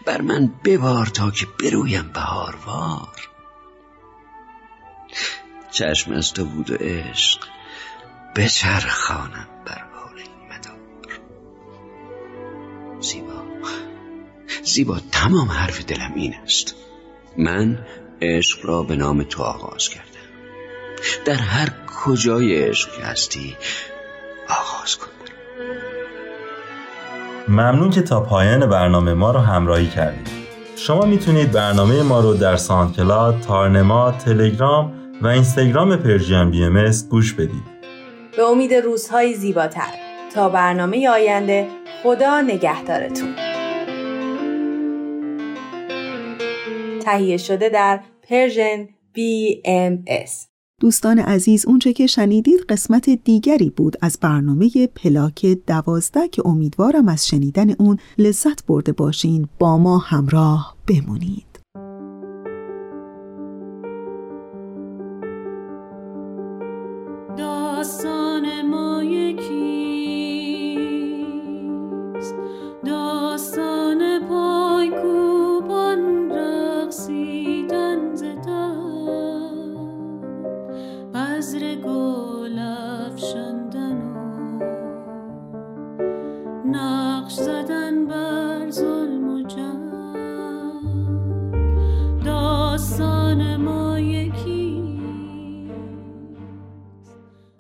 بر 0.06 0.20
من 0.20 0.46
ببار 0.64 1.06
تا 1.06 1.30
که 1.30 1.46
برویم 1.46 2.12
بهاروار. 2.12 3.28
چشم 5.70 6.12
از 6.12 6.32
تو 6.32 6.44
بود 6.44 6.70
و 6.70 6.74
عشق. 6.74 7.51
بچرخانم 8.36 9.48
بر 9.66 9.82
این 10.16 10.26
مدار. 10.46 11.20
زیبا. 13.00 13.32
زیبا 14.64 14.98
تمام 15.12 15.48
حرف 15.48 15.84
دلم 15.84 16.12
این 16.14 16.34
است. 16.44 16.74
من 17.38 17.78
عشق 18.22 18.66
را 18.66 18.82
به 18.82 18.96
نام 18.96 19.22
تو 19.22 19.42
آغاز 19.42 19.88
کردم. 19.88 20.06
در 21.24 21.34
هر 21.34 21.68
کجای 22.04 22.68
عشق 22.68 23.00
هستی 23.00 23.56
آغاز 24.48 24.96
کن. 24.96 25.06
ممنون 27.48 27.90
که 27.90 28.02
تا 28.02 28.20
پایان 28.20 28.66
برنامه 28.66 29.14
ما 29.14 29.30
رو 29.30 29.40
همراهی 29.40 29.86
کردید. 29.86 30.28
شما 30.76 31.06
می‌تونید 31.06 31.52
برنامه 31.52 32.02
ما 32.02 32.20
رو 32.20 32.34
در 32.34 32.56
SoundCloud، 32.56 33.40
تارنما، 33.40 34.12
تلگرام 34.12 34.92
و 35.22 35.26
اینستاگرام 35.26 35.96
Persian 35.96 36.50
BMS 36.50 36.90
گوش 37.10 37.32
بدید. 37.32 37.71
به 38.36 38.42
امید 38.42 38.74
روزهای 38.74 39.34
زیباتر. 39.34 39.94
تا 40.34 40.48
برنامه 40.48 41.08
آینده 41.08 41.68
خدا 42.02 42.40
نگهدارتون. 42.40 43.34
تهیه 47.00 47.36
شده 47.36 47.68
در 47.68 48.00
Persian 48.28 48.88
BMS 49.16 50.30
دوستان 50.80 51.18
عزیز 51.18 51.66
اونچه 51.66 51.92
که 51.92 52.06
شنیدید 52.06 52.60
قسمت 52.60 53.10
دیگری 53.10 53.70
بود 53.70 53.96
از 54.00 54.18
برنامه 54.20 54.86
پلاک 54.86 55.46
دوازده 55.66 56.28
که 56.28 56.46
امیدوارم 56.46 57.08
از 57.08 57.26
شنیدن 57.28 57.70
اون 57.70 57.98
لذت 58.18 58.66
برده 58.66 58.92
باشین. 58.92 59.48
با 59.58 59.78
ما 59.78 59.98
همراه 59.98 60.76
بمونید. 60.86 61.51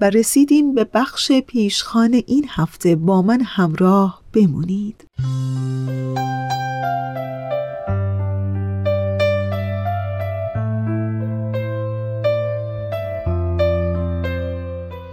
و 0.02 0.10
رسیدیم 0.10 0.74
به 0.74 0.84
بخش 0.84 1.32
پیشخان 1.32 2.22
این 2.26 2.46
هفته. 2.48 2.96
با 2.96 3.22
من 3.22 3.40
همراه 3.40 4.22
بمونید. 4.32 5.06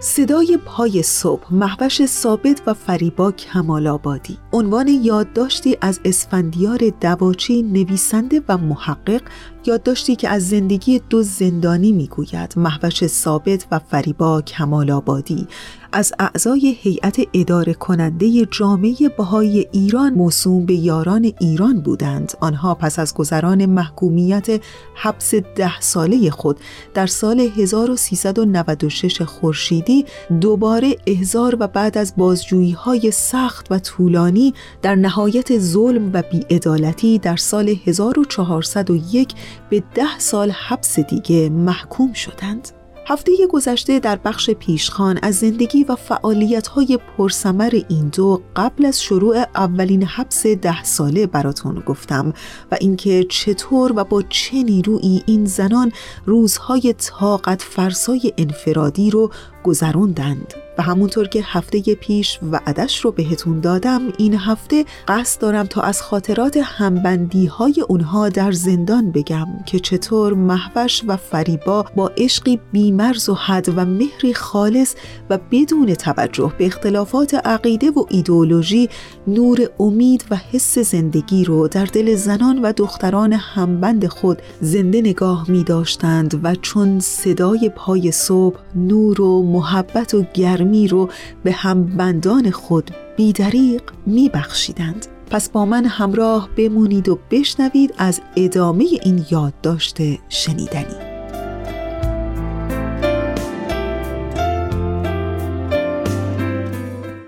صدای 0.02 0.58
پای 0.66 1.02
صبح 1.02 1.54
محوش 1.54 2.06
ثابت 2.06 2.62
و 2.66 2.74
فریبا 2.74 3.32
کمال 3.32 3.86
آبادی. 3.86 4.38
عنوان 4.52 4.88
یادداشتی 4.88 5.76
از 5.80 6.00
اسفندیار 6.04 6.78
دواچی 7.00 7.62
نویسنده 7.62 8.42
و 8.48 8.58
محقق 8.58 9.22
یادداشتی 9.66 10.16
که 10.16 10.28
از 10.28 10.48
زندگی 10.48 11.00
دو 11.10 11.22
زندانی 11.22 11.92
می‌گوید 11.92 12.54
محوش 12.56 13.06
ثابت 13.06 13.66
و 13.72 13.78
فریبا 13.78 14.42
کمال 14.42 14.90
آبادی. 14.90 15.46
از 15.92 16.12
اعضای 16.18 16.76
هیئت 16.80 17.20
اداره 17.34 17.74
کننده 17.74 18.46
جامعه 18.50 19.08
بهای 19.18 19.66
ایران 19.72 20.12
موسوم 20.12 20.66
به 20.66 20.74
یاران 20.74 21.32
ایران 21.40 21.80
بودند. 21.80 22.32
آنها 22.40 22.74
پس 22.74 22.98
از 22.98 23.14
گذران 23.14 23.66
محکومیت 23.66 24.46
حبس 24.94 25.34
ده 25.34 25.80
ساله 25.80 26.30
خود 26.30 26.60
در 26.94 27.06
سال 27.06 27.40
1396 27.40 29.22
خورشیدی 29.22 30.04
دوباره 30.40 30.96
احزار 31.06 31.56
و 31.60 31.66
بعد 31.66 31.98
از 31.98 32.14
بازجویی 32.16 32.72
های 32.72 33.10
سخت 33.10 33.66
و 33.70 33.78
طولانی 33.78 34.54
در 34.82 34.94
نهایت 34.94 35.58
ظلم 35.58 36.10
و 36.12 36.22
بیعدالتی 36.32 37.18
در 37.18 37.36
سال 37.36 37.74
1401 37.84 39.28
به 39.70 39.82
ده 39.94 40.18
سال 40.18 40.50
حبس 40.50 41.00
دیگه 41.00 41.48
محکوم 41.48 42.12
شدند. 42.12 42.68
هفته 43.10 43.32
گذشته 43.50 43.98
در 43.98 44.16
بخش 44.16 44.50
پیشخان 44.50 45.18
از 45.22 45.34
زندگی 45.34 45.84
و 45.84 45.96
فعالیت‌های 45.96 46.98
پرسمر 47.18 47.82
این 47.88 48.08
دو 48.08 48.42
قبل 48.56 48.86
از 48.86 49.02
شروع 49.02 49.46
اولین 49.56 50.04
حبس 50.04 50.46
ده 50.46 50.84
ساله 50.84 51.26
براتون 51.26 51.82
گفتم 51.86 52.32
و 52.72 52.76
اینکه 52.80 53.24
چطور 53.24 53.92
و 53.96 54.04
با 54.04 54.22
چه 54.22 54.62
نیرویی 54.62 55.22
این 55.26 55.44
زنان 55.44 55.92
روزهای 56.26 56.94
طاقت 56.98 57.62
فرسای 57.62 58.32
انفرادی 58.38 59.10
رو 59.10 59.30
گذروندند 59.64 60.54
و 60.78 60.82
همونطور 60.82 61.28
که 61.28 61.42
هفته 61.44 61.94
پیش 61.94 62.38
وعدش 62.42 63.00
رو 63.00 63.12
بهتون 63.12 63.60
دادم 63.60 64.00
این 64.18 64.34
هفته 64.34 64.84
قصد 65.08 65.40
دارم 65.40 65.66
تا 65.66 65.80
از 65.80 66.02
خاطرات 66.02 66.56
همبندی 66.56 67.46
های 67.46 67.84
اونها 67.88 68.28
در 68.28 68.52
زندان 68.52 69.10
بگم 69.10 69.46
که 69.66 69.78
چطور 69.78 70.34
محوش 70.34 71.02
و 71.06 71.16
فریبا 71.16 71.84
با 71.96 72.10
عشقی 72.16 72.60
بیمرز 72.72 73.28
و 73.28 73.34
حد 73.34 73.68
و 73.68 73.84
مهری 73.84 74.34
خالص 74.34 74.94
و 75.30 75.38
بدون 75.50 75.94
توجه 75.94 76.52
به 76.58 76.66
اختلافات 76.66 77.34
عقیده 77.34 77.90
و 77.90 78.04
ایدئولوژی 78.08 78.88
نور 79.26 79.68
امید 79.80 80.24
و 80.30 80.36
حس 80.36 80.78
زندگی 80.78 81.44
رو 81.44 81.68
در 81.68 81.84
دل 81.84 82.14
زنان 82.14 82.62
و 82.62 82.72
دختران 82.72 83.32
همبند 83.32 84.06
خود 84.06 84.42
زنده 84.60 85.00
نگاه 85.00 85.50
می 85.50 85.64
داشتند 85.64 86.40
و 86.42 86.54
چون 86.54 87.00
صدای 87.00 87.70
پای 87.76 88.10
صبح 88.10 88.56
نور 88.74 89.20
و 89.20 89.42
محبت 89.52 90.14
و 90.14 90.24
گرمی 90.34 90.88
رو 90.88 91.08
به 91.44 91.52
همبندان 91.52 92.50
خود 92.50 92.90
بیدریق 93.16 93.82
می 94.06 94.28
بخشیدند. 94.28 95.06
پس 95.30 95.50
با 95.50 95.64
من 95.64 95.84
همراه 95.84 96.48
بمونید 96.56 97.08
و 97.08 97.18
بشنوید 97.30 97.94
از 97.98 98.20
ادامه 98.36 98.84
این 99.02 99.24
یادداشت 99.30 99.98
شنیدنی 100.28 101.10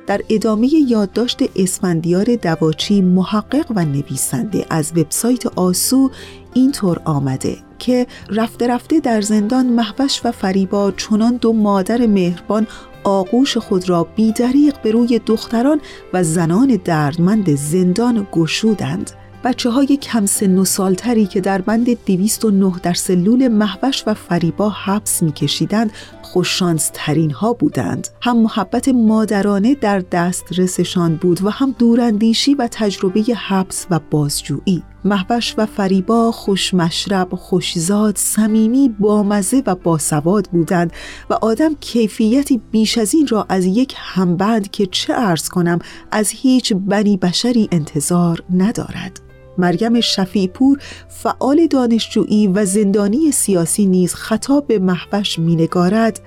در 0.06 0.20
ادامه 0.28 0.68
یادداشت 0.88 1.38
اسفندیار 1.56 2.24
دواچی 2.24 3.00
محقق 3.00 3.72
و 3.76 3.84
نویسنده 3.84 4.66
از 4.70 4.92
وبسایت 4.96 5.46
آسو 5.46 6.10
اینطور 6.54 7.00
آمده 7.04 7.56
که 7.82 8.06
رفته 8.30 8.66
رفته 8.66 9.00
در 9.00 9.20
زندان 9.20 9.66
محوش 9.66 10.20
و 10.24 10.32
فریبا 10.32 10.90
چنان 10.90 11.36
دو 11.36 11.52
مادر 11.52 12.06
مهربان 12.06 12.66
آغوش 13.04 13.56
خود 13.56 13.88
را 13.88 14.04
بیدریق 14.04 14.82
به 14.82 14.90
روی 14.90 15.20
دختران 15.26 15.80
و 16.12 16.24
زنان 16.24 16.80
دردمند 16.84 17.54
زندان 17.54 18.26
گشودند. 18.32 19.10
بچه 19.44 19.70
های 19.70 19.96
کم 19.96 20.26
سن 20.26 20.58
و 20.58 20.64
سالتری 20.64 21.26
که 21.26 21.40
در 21.40 21.60
بند 21.60 22.04
209 22.04 22.72
در 22.82 22.94
سلول 22.94 23.48
محوش 23.48 24.02
و 24.06 24.14
فریبا 24.14 24.70
حبس 24.70 25.22
میکشیدند 25.22 25.92
خوششانس 26.22 26.90
ترین 26.94 27.30
ها 27.30 27.52
بودند. 27.52 28.08
هم 28.20 28.38
محبت 28.38 28.88
مادرانه 28.88 29.74
در 29.74 29.98
دسترسشان 29.98 31.16
بود 31.16 31.44
و 31.44 31.50
هم 31.50 31.74
دوراندیشی 31.78 32.54
و 32.54 32.68
تجربه 32.72 33.22
حبس 33.22 33.86
و 33.90 34.00
بازجویی. 34.10 34.82
محوش 35.04 35.54
و 35.58 35.66
فریبا 35.66 36.32
خوشمشرب، 36.32 37.34
خوشزاد، 37.34 38.16
صمیمی، 38.16 38.88
بامزه 38.88 39.62
و 39.66 39.74
باسواد 39.74 40.48
بودند 40.52 40.92
و 41.30 41.34
آدم 41.34 41.74
کیفیتی 41.74 42.60
بیش 42.70 42.98
از 42.98 43.14
این 43.14 43.26
را 43.26 43.46
از 43.48 43.64
یک 43.64 43.94
همبند 43.96 44.70
که 44.70 44.86
چه 44.86 45.14
ارز 45.14 45.48
کنم 45.48 45.78
از 46.10 46.30
هیچ 46.30 46.72
بنی 46.72 47.16
بشری 47.16 47.68
انتظار 47.72 48.42
ندارد. 48.54 49.20
مریم 49.58 50.00
شفیپور 50.00 50.78
فعال 51.08 51.66
دانشجویی 51.66 52.46
و 52.46 52.64
زندانی 52.64 53.32
سیاسی 53.32 53.86
نیز 53.86 54.14
خطاب 54.14 54.66
به 54.66 54.78
محوش 54.78 55.38
مینگارد 55.38 56.20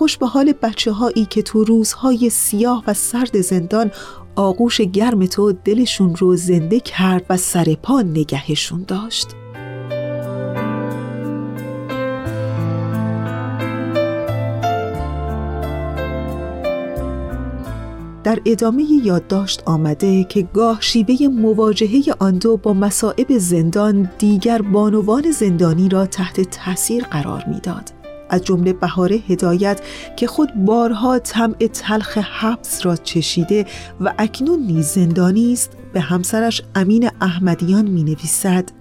خوش 0.00 0.16
به 0.16 0.26
حال 0.26 0.52
بچه 0.52 0.92
هایی 0.92 1.26
که 1.30 1.42
تو 1.42 1.64
روزهای 1.64 2.30
سیاه 2.30 2.84
و 2.86 2.94
سرد 2.94 3.40
زندان 3.40 3.90
آغوش 4.36 4.80
گرم 4.80 5.26
تو 5.26 5.52
دلشون 5.52 6.16
رو 6.16 6.36
زنده 6.36 6.80
کرد 6.80 7.26
و 7.30 7.36
سر 7.36 7.76
پا 7.82 8.02
نگهشون 8.02 8.84
داشت 8.88 9.28
در 18.24 18.38
ادامه 18.46 18.82
یادداشت 19.04 19.62
آمده 19.66 20.24
که 20.24 20.42
گاه 20.42 20.80
شیوه 20.80 21.28
مواجهه 21.28 22.02
آن 22.18 22.38
دو 22.38 22.56
با 22.56 22.72
مصائب 22.72 23.38
زندان 23.38 24.10
دیگر 24.18 24.62
بانوان 24.62 25.30
زندانی 25.30 25.88
را 25.88 26.06
تحت 26.06 26.40
تاثیر 26.40 27.04
قرار 27.04 27.44
می‌داد. 27.48 27.99
از 28.30 28.44
جمله 28.44 28.72
بهاره 28.72 29.16
هدایت 29.28 29.80
که 30.16 30.26
خود 30.26 30.54
بارها 30.54 31.18
طمع 31.18 31.66
تلخ 31.72 32.18
حبس 32.18 32.86
را 32.86 32.96
چشیده 32.96 33.66
و 34.00 34.14
اکنون 34.18 34.60
نیز 34.60 34.86
زندانی 34.86 35.52
است 35.52 35.76
به 35.92 36.00
همسرش 36.00 36.62
امین 36.74 37.10
احمدیان 37.20 37.86
می 37.86 38.04
نویسد 38.04 38.79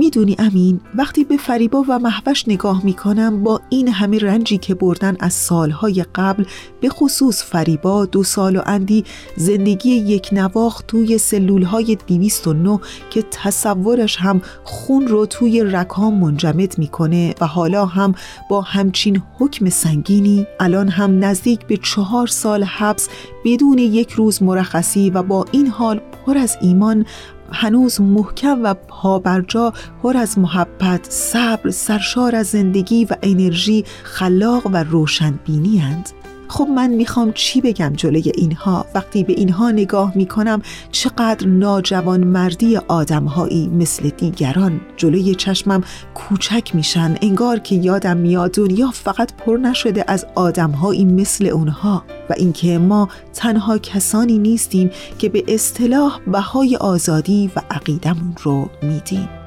می‌دونی 0.00 0.36
امین 0.38 0.80
وقتی 0.94 1.24
به 1.24 1.36
فریبا 1.36 1.84
و 1.88 1.98
محوش 1.98 2.48
نگاه 2.48 2.84
می‌کنم 2.84 3.42
با 3.42 3.60
این 3.68 3.88
همه 3.88 4.18
رنجی 4.18 4.58
که 4.58 4.74
بردن 4.74 5.16
از 5.20 5.32
سالهای 5.32 6.04
قبل 6.14 6.44
به 6.80 6.88
خصوص 6.88 7.44
فریبا 7.44 8.06
دو 8.06 8.22
سال 8.22 8.56
و 8.56 8.62
اندی 8.66 9.04
زندگی 9.36 9.90
یک 9.90 10.28
نواخ 10.32 10.82
توی 10.88 11.18
سلولهای 11.18 11.98
209 12.06 12.80
که 13.10 13.24
تصورش 13.30 14.16
هم 14.16 14.42
خون 14.64 15.06
رو 15.06 15.26
توی 15.26 15.64
رکام 15.64 16.14
منجمد 16.14 16.78
می‌کنه 16.78 17.34
و 17.40 17.46
حالا 17.46 17.86
هم 17.86 18.14
با 18.50 18.60
همچین 18.60 19.22
حکم 19.38 19.68
سنگینی 19.68 20.46
الان 20.60 20.88
هم 20.88 21.24
نزدیک 21.24 21.66
به 21.66 21.76
چهار 21.76 22.26
سال 22.26 22.64
حبس 22.64 23.08
بدون 23.44 23.78
یک 23.78 24.10
روز 24.10 24.42
مرخصی 24.42 25.10
و 25.10 25.22
با 25.22 25.44
این 25.52 25.66
حال 25.66 26.00
پر 26.26 26.38
از 26.38 26.58
ایمان 26.60 27.06
هنوز 27.52 28.00
محکم 28.00 28.60
و 28.62 28.74
پابرجا 28.74 29.72
پر 30.02 30.16
از 30.16 30.38
محبت، 30.38 31.06
صبر، 31.10 31.70
سرشار 31.70 32.36
از 32.36 32.46
زندگی 32.46 33.04
و 33.04 33.16
انرژی 33.22 33.84
خلاق 34.02 34.66
و 34.66 34.76
روشنبینی 34.76 35.78
هند. 35.78 36.08
خب 36.50 36.68
من 36.68 36.90
می‌خوام 36.90 37.32
چی 37.32 37.60
بگم 37.60 37.92
جلوی 37.96 38.32
اینها؟ 38.36 38.86
وقتی 38.94 39.24
به 39.24 39.32
اینها 39.32 39.70
نگاه 39.70 40.12
می‌کنم 40.14 40.62
چقدر 40.92 41.46
ناجوان 41.46 42.24
مردی 42.24 42.76
آدمهایی 42.76 43.68
مثل 43.68 44.08
دیگران 44.08 44.80
جلوی 44.96 45.34
چشمم 45.34 45.84
کوچک 46.14 46.74
میشن. 46.74 47.16
انگار 47.22 47.58
که 47.58 47.74
یادم 47.74 48.16
میاد 48.16 48.54
دنیا 48.54 48.90
فقط 48.90 49.32
پر 49.34 49.56
نشده 49.56 50.04
از 50.08 50.26
آدمهایی 50.34 51.04
مثل 51.04 51.46
اونها. 51.46 52.04
و 52.30 52.34
اینکه 52.36 52.78
ما 52.78 53.08
تنها 53.34 53.78
کسانی 53.78 54.38
نیستیم 54.38 54.90
که 55.18 55.28
به 55.28 55.44
اصطلاح 55.48 56.20
بهای 56.26 56.76
آزادی 56.76 57.50
و 57.56 57.60
عقیدمون 57.70 58.34
رو 58.42 58.68
میدیم. 58.82 59.39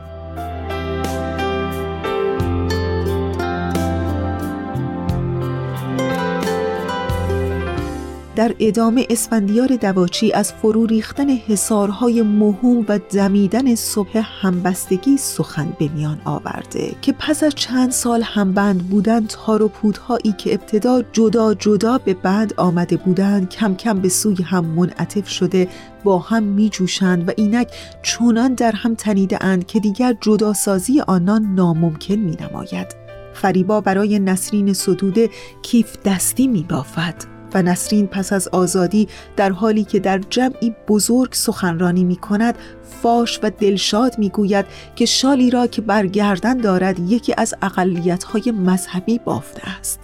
در 8.36 8.56
ادامه 8.60 9.08
اسفندیار 9.10 9.68
دواچی 9.68 10.32
از 10.32 10.54
فرو 10.54 10.86
ریختن 10.86 11.30
حصارهای 11.30 12.22
مهم 12.22 12.86
و 12.88 13.00
دمیدن 13.10 13.76
صبح 13.76 14.22
همبستگی 14.42 15.18
سخن 15.18 15.74
به 15.80 15.90
میان 15.96 16.22
آورده 16.26 16.96
که 17.02 17.14
پس 17.20 17.44
از 17.44 17.56
چند 17.56 17.92
سال 17.92 18.22
همبند 18.24 18.90
بودن 18.90 19.26
تار 19.26 19.64
و 19.64 19.68
پودهایی 19.68 20.34
که 20.38 20.54
ابتدا 20.54 21.02
جدا 21.14 21.54
جدا 21.54 21.98
به 21.98 22.14
بند 22.14 22.54
آمده 22.58 22.98
بودند 22.98 23.50
کم 23.50 23.76
کم 23.76 24.00
به 24.00 24.10
سوی 24.10 24.44
هم 24.44 24.66
منعطف 24.66 25.30
شده 25.30 25.68
با 26.04 26.20
هم 26.20 26.44
می 26.44 26.70
جوشند 26.70 27.30
و 27.30 27.32
اینک 27.38 27.68
چونان 28.02 28.54
در 28.54 28.72
هم 28.72 28.96
تنیده 28.96 29.44
اند 29.46 29.66
که 29.66 29.80
دیگر 29.80 30.16
جداسازی 30.22 31.02
آنان 31.02 31.56
ناممکن 31.56 32.16
می 32.16 32.38
نماید. 32.42 32.96
فریبا 33.34 33.82
برای 33.82 34.20
نسرین 34.20 34.74
صدوده 34.74 35.30
کیف 35.62 35.98
دستی 36.06 36.48
می 36.48 36.66
بافد 36.70 37.33
و 37.54 37.62
نسرین 37.62 38.08
پس 38.08 38.34
از 38.34 38.48
آزادی 38.48 39.08
در 39.36 39.52
حالی 39.52 39.84
که 39.84 40.00
در 40.00 40.18
جمعی 40.30 40.76
بزرگ 40.88 41.34
سخنرانی 41.34 42.04
می 42.04 42.16
کند 42.16 42.56
فاش 43.02 43.40
و 43.44 43.50
دلشاد 43.50 44.20
می 44.20 44.30
گوید 44.30 44.66
که 44.96 45.06
شالی 45.06 45.50
را 45.50 45.68
که 45.68 45.82
برگردن 45.82 46.58
دارد 46.58 47.00
یکی 47.00 47.34
از 47.38 47.56
اقلیت‌های 47.62 48.52
مذهبی 48.52 49.20
بافته 49.20 49.62
است. 49.80 50.00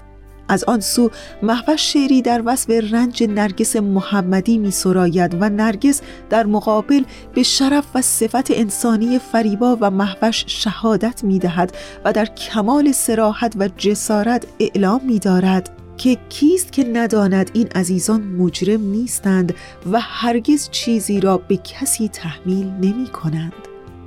از 0.50 0.64
آن 0.64 0.80
سو 0.80 1.12
محوش 1.44 1.94
شعری 1.94 2.22
در 2.22 2.42
وصف 2.46 2.70
رنج 2.70 3.24
نرگس 3.24 3.76
محمدی 3.76 4.58
می 4.58 4.72
سراید 4.72 5.38
و 5.40 5.50
نرگس 5.50 6.02
در 6.30 6.46
مقابل 6.46 7.04
به 7.34 7.44
شرف 7.44 7.86
و 7.96 8.02
صفت 8.02 8.52
انسانی 8.52 9.20
فریبا 9.20 9.78
و 9.82 9.92
محوش 9.92 10.44
شهادت 10.48 11.24
می 11.24 11.40
دهد 11.40 11.78
و 12.06 12.14
در 12.14 12.26
کمال 12.26 12.92
سراحت 12.92 13.54
و 13.60 13.68
جسارت 13.78 14.46
اعلام 14.60 15.02
می 15.06 15.20
دارد 15.20 15.79
که 16.00 16.18
کیست 16.30 16.72
که 16.72 16.84
نداند 16.84 17.52
این 17.54 17.68
عزیزان 17.68 18.22
مجرم 18.22 18.82
نیستند 18.82 19.56
و 19.92 20.00
هرگز 20.00 20.70
چیزی 20.70 21.20
را 21.20 21.38
به 21.38 21.58
کسی 21.58 22.08
تحمیل 22.08 22.68
نمی 22.68 23.08
کنند. 23.08 23.54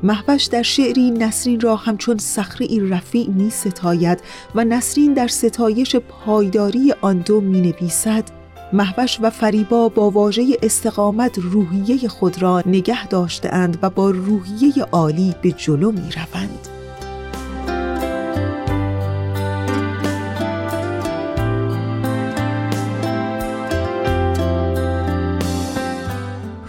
محوش 0.03 0.45
در 0.45 0.63
شعری 0.63 1.11
نسرین 1.11 1.61
را 1.61 1.77
همچون 1.77 2.19
صخره 2.19 2.89
رفیع 2.89 3.31
می 3.31 3.51
ستاید 3.51 4.21
و 4.55 4.65
نسرین 4.65 5.15
در 5.15 5.29
ستایش 5.29 5.97
پایداری 5.97 6.93
آن 7.01 7.19
دو 7.19 7.41
می 7.41 7.61
نویسد 7.61 8.25
محوش 8.73 9.19
و 9.23 9.31
فریبا 9.31 9.89
با 9.89 10.11
واژه 10.11 10.57
استقامت 10.63 11.39
روحیه 11.39 12.09
خود 12.09 12.43
را 12.43 12.63
نگه 12.67 13.07
داشتهاند 13.07 13.79
و 13.83 13.91
با 13.91 14.11
روحیه 14.11 14.85
عالی 14.93 15.35
به 15.43 15.53
جلو 15.53 15.93
می 15.93 16.11
روند. 16.11 16.82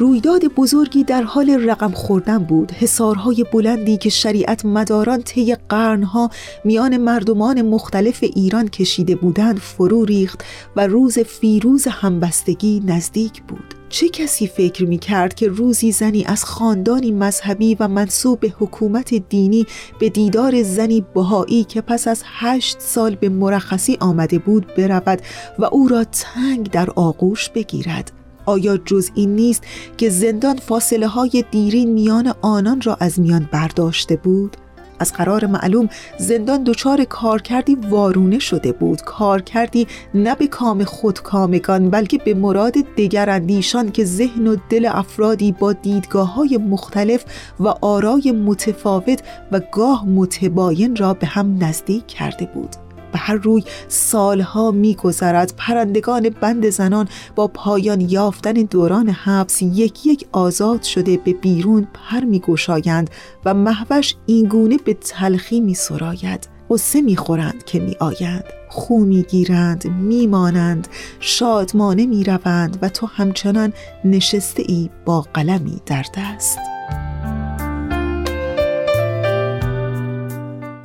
رویداد 0.03 0.45
بزرگی 0.45 1.03
در 1.03 1.23
حال 1.23 1.49
رقم 1.49 1.91
خوردن 1.91 2.37
بود. 2.37 2.71
حسارهای 2.71 3.45
بلندی 3.53 3.97
که 3.97 4.09
شریعت 4.09 4.65
مداران 4.65 5.21
طی 5.21 5.55
قرنها 5.69 6.29
میان 6.65 6.97
مردمان 6.97 7.61
مختلف 7.61 8.23
ایران 8.23 8.67
کشیده 8.67 9.15
بودند 9.15 9.59
فرو 9.59 10.05
ریخت 10.05 10.43
و 10.75 10.87
روز 10.87 11.19
فیروز 11.19 11.87
همبستگی 11.87 12.83
نزدیک 12.85 13.43
بود. 13.43 13.75
چه 13.89 14.09
کسی 14.09 14.47
فکر 14.47 14.85
می 14.85 14.97
کرد 14.97 15.33
که 15.33 15.47
روزی 15.47 15.91
زنی 15.91 16.23
از 16.25 16.45
خاندانی 16.45 17.11
مذهبی 17.11 17.75
و 17.75 17.87
منصوب 17.87 18.39
به 18.39 18.53
حکومت 18.59 19.13
دینی 19.13 19.65
به 19.99 20.09
دیدار 20.09 20.63
زنی 20.63 21.05
بهایی 21.15 21.63
که 21.63 21.81
پس 21.81 22.07
از 22.07 22.23
هشت 22.25 22.79
سال 22.79 23.15
به 23.15 23.29
مرخصی 23.29 23.97
آمده 23.99 24.39
بود 24.39 24.75
برود 24.77 25.21
و 25.59 25.65
او 25.65 25.87
را 25.87 26.03
تنگ 26.03 26.69
در 26.71 26.89
آغوش 26.89 27.49
بگیرد؟ 27.49 28.22
آیا 28.45 28.77
جز 28.77 29.09
این 29.15 29.35
نیست 29.35 29.63
که 29.97 30.09
زندان 30.09 30.55
فاصله 30.55 31.07
های 31.07 31.43
دیرین 31.51 31.93
میان 31.93 32.33
آنان 32.41 32.81
را 32.81 32.97
از 32.99 33.19
میان 33.19 33.49
برداشته 33.51 34.15
بود؟ 34.15 34.57
از 34.99 35.13
قرار 35.13 35.45
معلوم 35.45 35.89
زندان 36.17 36.63
دچار 36.63 37.03
کارکردی 37.03 37.75
وارونه 37.75 38.39
شده 38.39 38.71
بود 38.71 39.01
کارکردی 39.01 39.87
نه 40.13 40.35
به 40.35 40.47
کام 40.47 40.83
خود 40.83 41.21
کامگان 41.21 41.89
بلکه 41.89 42.17
به 42.17 42.33
مراد 42.33 42.73
دگراندیشان 42.73 43.91
که 43.91 44.05
ذهن 44.05 44.47
و 44.47 44.55
دل 44.69 44.89
افرادی 44.91 45.51
با 45.51 45.73
دیدگاه 45.73 46.33
های 46.33 46.57
مختلف 46.57 47.25
و 47.59 47.67
آرای 47.67 48.31
متفاوت 48.31 49.23
و 49.51 49.61
گاه 49.71 50.05
متباین 50.07 50.95
را 50.95 51.13
به 51.13 51.27
هم 51.27 51.63
نزدیک 51.63 52.07
کرده 52.07 52.45
بود 52.45 52.82
به 53.13 53.19
هر 53.19 53.35
روی 53.35 53.63
سالها 53.87 54.71
میگذرد. 54.71 55.53
پرندگان 55.57 56.29
بند 56.29 56.69
زنان 56.69 57.07
با 57.35 57.47
پایان 57.47 58.01
یافتن 58.01 58.53
دوران 58.53 59.09
حبس 59.09 59.61
یک 59.61 60.05
یک 60.05 60.27
آزاد 60.31 60.83
شده 60.83 61.17
به 61.17 61.33
بیرون 61.33 61.87
پر 61.93 62.19
میگشایند 62.19 63.09
و 63.45 63.53
محوش 63.53 64.15
اینگونه 64.25 64.77
به 64.85 64.93
تلخی 64.93 65.59
میسراید. 65.59 66.47
قصه 66.69 67.01
می‌خورند 67.01 67.63
که 67.65 67.79
میآیند. 67.79 68.43
خو 68.69 68.99
می‌گیرند 68.99 69.87
میمانند 69.87 70.87
شادمانه 71.19 72.05
می‌روند 72.05 72.77
و 72.81 72.89
تو 72.89 73.07
همچنان 73.07 73.73
نشسته 74.05 74.63
ای 74.67 74.89
با 75.05 75.25
قلمی 75.33 75.81
در 75.85 76.05
دست. 76.17 76.59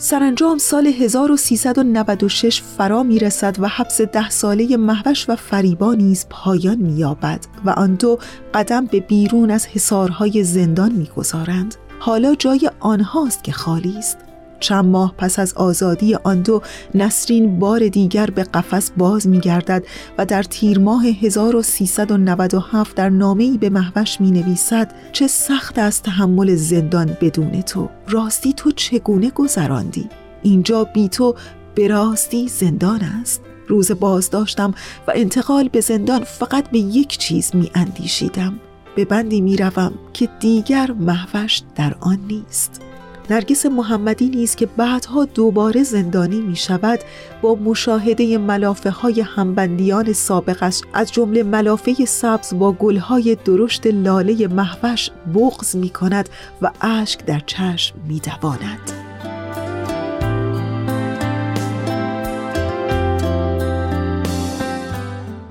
سرانجام 0.01 0.59
سال 0.59 0.87
1396 0.87 2.63
فرا 2.79 3.03
می 3.03 3.19
رسد 3.19 3.57
و 3.61 3.69
حبس 3.69 4.01
ده 4.01 4.31
ساله 4.31 4.77
محوش 4.77 5.29
و 5.29 5.37
فریبا 5.37 5.95
نیز 5.95 6.27
پایان 6.31 6.77
می 6.77 6.93
یابد 6.93 7.47
و 7.65 7.71
آن 7.71 7.95
دو 7.95 8.19
قدم 8.55 8.87
به 8.87 9.01
بیرون 9.01 9.51
از 9.51 9.67
حصارهای 9.67 10.45
زندان 10.45 10.93
می 10.93 11.11
گذارند. 11.17 11.75
حالا 11.99 12.35
جای 12.35 12.71
آنهاست 12.81 13.45
که 13.45 13.53
خالی 13.53 13.99
است 13.99 14.28
چند 14.61 14.85
ماه 14.85 15.15
پس 15.19 15.39
از 15.39 15.55
آزادی 15.55 16.15
آن 16.15 16.43
دو 16.43 16.63
نسرین 16.95 17.59
بار 17.59 17.89
دیگر 17.89 18.27
به 18.27 18.43
قفس 18.43 18.91
باز 18.97 19.29
می 19.29 19.41
گردد 19.41 19.85
و 20.19 20.27
در 20.27 20.43
تیر 20.43 20.79
ماه 20.79 21.07
1397 21.07 22.97
در 22.97 23.09
نامه‌ای 23.09 23.59
به 23.59 23.71
محوش 23.71 24.21
می 24.21 24.31
نویسد 24.31 24.95
چه 25.13 25.27
سخت 25.27 25.79
است 25.79 26.03
تحمل 26.03 26.55
زندان 26.55 27.17
بدون 27.21 27.63
تو. 27.63 27.89
راستی 28.09 28.53
تو 28.53 28.71
چگونه 28.71 29.31
گذراندی؟ 29.31 30.09
اینجا 30.43 30.85
بی 30.85 31.09
تو 31.09 31.35
به 31.75 31.89
راستی 31.89 32.49
زندان 32.49 33.01
است. 33.01 33.43
روز 33.69 33.93
بازداشتم 33.93 34.75
و 35.09 35.13
انتقال 35.15 35.69
به 35.69 35.81
زندان 35.81 36.25
فقط 36.25 36.71
به 36.71 36.79
یک 36.79 37.19
چیز 37.19 37.57
می 37.57 37.71
اندیشیدم 37.75 38.61
به 38.97 39.05
بندی 39.05 39.41
می 39.41 39.57
روم 39.57 39.93
که 40.13 40.29
دیگر 40.41 40.93
محوش 40.93 41.63
در 41.77 41.95
آن 42.01 42.19
نیست. 42.29 42.88
نرگس 43.31 43.67
محمدی 43.67 44.29
نیز 44.29 44.55
که 44.55 44.67
بعدها 44.67 45.25
دوباره 45.25 45.83
زندانی 45.83 46.41
می 46.41 46.57
شود 46.57 47.01
با 47.43 47.55
مشاهده 47.55 48.39
ملافه 48.39 48.91
های 48.91 49.21
همبندیان 49.21 50.13
سابقش 50.13 50.81
از 50.95 51.13
جمله 51.13 51.43
ملافه 51.43 52.05
سبز 52.05 52.55
با 52.55 52.73
گلهای 52.73 53.37
درشت 53.45 53.87
لاله 53.87 54.47
محوش 54.47 55.11
بغز 55.35 55.77
می 55.77 55.89
کند 55.89 56.29
و 56.63 56.71
اشک 56.81 57.25
در 57.25 57.41
چشم 57.47 57.95
می 58.09 58.21
دواند. 58.21 59.08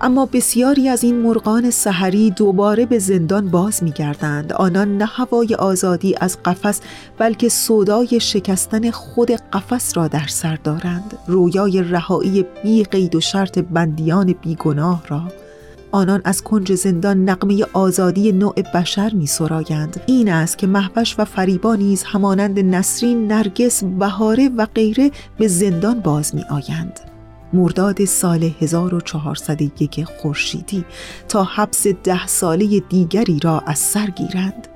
اما 0.07 0.25
بسیاری 0.25 0.89
از 0.89 1.03
این 1.03 1.19
مرغان 1.19 1.69
سحری 1.69 2.31
دوباره 2.31 2.85
به 2.85 2.99
زندان 2.99 3.47
باز 3.49 3.83
می 3.83 3.91
گردند. 3.91 4.53
آنان 4.53 4.97
نه 4.97 5.05
هوای 5.05 5.55
آزادی 5.55 6.15
از 6.21 6.37
قفس 6.45 6.81
بلکه 7.17 7.49
صدای 7.49 8.19
شکستن 8.19 8.91
خود 8.91 9.31
قفس 9.31 9.97
را 9.97 10.07
در 10.07 10.27
سر 10.27 10.55
دارند 10.55 11.17
رویای 11.27 11.83
رهایی 11.83 12.45
بی 12.63 12.83
قید 12.83 13.15
و 13.15 13.19
شرط 13.19 13.59
بندیان 13.59 14.35
بیگناه 14.41 15.03
را 15.07 15.21
آنان 15.91 16.21
از 16.25 16.43
کنج 16.43 16.73
زندان 16.73 17.29
نقمه 17.29 17.65
آزادی 17.73 18.31
نوع 18.31 18.61
بشر 18.73 19.13
می 19.13 19.27
سرایند. 19.27 20.01
این 20.05 20.29
است 20.29 20.57
که 20.57 20.67
محوش 20.67 21.15
و 21.19 21.25
فریبا 21.25 21.75
نیز 21.75 22.03
همانند 22.03 22.59
نسرین، 22.59 23.27
نرگس، 23.27 23.83
بهاره 23.83 24.49
و 24.57 24.67
غیره 24.75 25.11
به 25.37 25.47
زندان 25.47 25.99
باز 25.99 26.35
می 26.35 26.43
آیند. 26.49 27.16
مرداد 27.53 28.05
سال 28.05 28.51
1401 28.59 30.03
خورشیدی 30.03 30.85
تا 31.29 31.43
حبس 31.43 31.87
ده 31.87 32.27
ساله 32.27 32.79
دیگری 32.79 33.39
را 33.43 33.59
از 33.59 33.79
سر 33.79 34.05
گیرند 34.05 34.67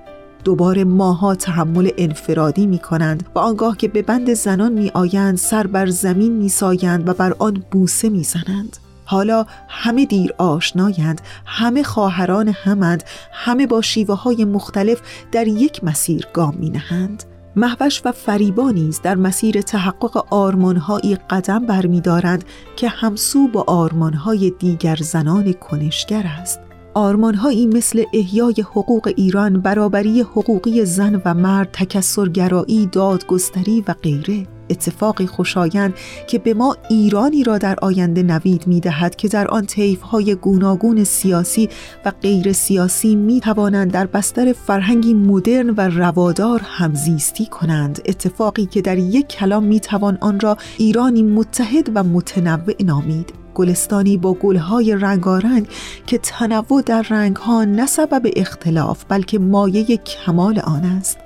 دوباره 0.44 0.84
ماها 0.84 1.36
تحمل 1.36 1.90
انفرادی 1.98 2.68
می 2.68 2.80
کنند 2.80 3.30
و 3.36 3.40
آنگاه 3.40 3.78
که 3.78 3.88
به 3.88 4.02
بند 4.02 4.34
زنان 4.34 4.72
می 4.74 4.92
آیند 4.94 5.38
سر 5.38 5.68
بر 5.68 5.86
زمین 5.86 6.32
می 6.32 6.50
سایند 6.50 7.10
و 7.10 7.14
بر 7.14 7.36
آن 7.40 7.64
بوسه 7.72 8.10
می 8.10 8.24
زنند. 8.24 8.78
حالا 9.06 9.46
همه 9.70 10.06
دیر 10.06 10.34
آشنایند 10.38 11.22
همه 11.46 11.84
خواهران 11.84 12.48
همند 12.48 13.04
همه 13.32 13.68
با 13.68 13.82
شیوه 13.82 14.16
های 14.16 14.46
مختلف 14.46 15.02
در 15.32 15.48
یک 15.48 15.84
مسیر 15.84 16.28
گام 16.34 16.56
می 16.60 16.70
نهند 16.70 17.24
محوش 17.56 18.02
و 18.06 18.12
فریبا 18.12 18.72
نیز 18.72 19.02
در 19.02 19.16
مسیر 19.16 19.62
تحقق 19.62 20.26
آرمانهایی 20.34 21.18
قدم 21.30 21.66
برمیدارند 21.66 22.46
که 22.76 22.90
همسو 22.90 23.48
با 23.48 23.64
آرمانهای 23.68 24.50
دیگر 24.60 24.96
زنان 24.96 25.54
کنشگر 25.54 26.24
است. 26.42 26.60
آرمانهایی 26.94 27.68
مثل 27.68 28.04
احیای 28.14 28.56
حقوق 28.62 29.14
ایران 29.18 29.62
برابری 29.62 30.22
حقوقی 30.22 30.86
زن 30.86 31.22
و 31.26 31.34
مرد 31.34 31.70
تکسرگرایی 31.72 32.86
دادگستری 32.86 33.84
و 33.88 33.94
غیره. 33.94 34.48
اتفاقی 34.72 35.28
خوشایند 35.28 35.94
که 36.28 36.40
به 36.40 36.54
ما 36.54 36.78
ایرانی 36.90 37.44
را 37.44 37.58
در 37.58 37.76
آینده 37.82 38.24
نوید 38.24 38.68
می 38.68 38.80
دهد 38.80 39.16
که 39.16 39.28
در 39.28 39.48
آن 39.48 39.68
های 40.12 40.36
گوناگون 40.36 41.04
سیاسی 41.04 41.70
و 42.06 42.12
غیر 42.22 42.54
سیاسی 42.54 43.16
می 43.16 43.40
توانند 43.40 43.92
در 43.92 44.06
بستر 44.06 44.54
فرهنگی 44.54 45.14
مدرن 45.14 45.70
و 45.70 45.82
روادار 45.82 46.62
همزیستی 46.64 47.46
کنند. 47.46 48.02
اتفاقی 48.06 48.66
که 48.66 48.82
در 48.82 48.98
یک 48.98 49.28
کلام 49.28 49.64
می 49.64 49.80
توان 49.80 50.18
آن 50.22 50.40
را 50.40 50.58
ایرانی 50.78 51.24
متحد 51.24 51.92
و 51.96 52.04
متنوع 52.04 52.84
نامید. 52.84 53.34
گلستانی 53.54 54.18
با 54.18 54.34
گلهای 54.34 54.96
رنگارنگ 54.96 55.68
که 56.08 56.18
تنوع 56.18 56.82
در 56.86 57.06
رنگها 57.10 57.64
نه 57.64 57.86
سبب 57.86 58.28
اختلاف 58.36 59.06
بلکه 59.10 59.40
مایه 59.40 59.98
کمال 59.98 60.60
آن 60.60 60.86
است. 60.86 61.18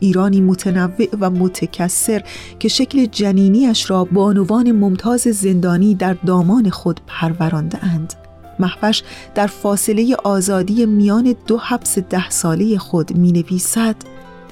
ایرانی 0.00 0.40
متنوع 0.40 1.08
و 1.20 1.30
متکثر 1.30 2.22
که 2.58 2.68
شکل 2.68 3.06
جنینیش 3.06 3.90
را 3.90 4.04
بانوان 4.04 4.72
ممتاز 4.72 5.20
زندانی 5.20 5.94
در 5.94 6.12
دامان 6.12 6.70
خود 6.70 7.00
پرورانده 7.06 7.84
اند 7.84 8.14
محوش 8.58 9.02
در 9.34 9.46
فاصله 9.46 10.16
آزادی 10.24 10.86
میان 10.86 11.34
دو 11.46 11.58
حبس 11.58 11.98
ده 11.98 12.30
ساله 12.30 12.78
خود 12.78 13.16
می 13.16 13.32
نویسد 13.32 13.96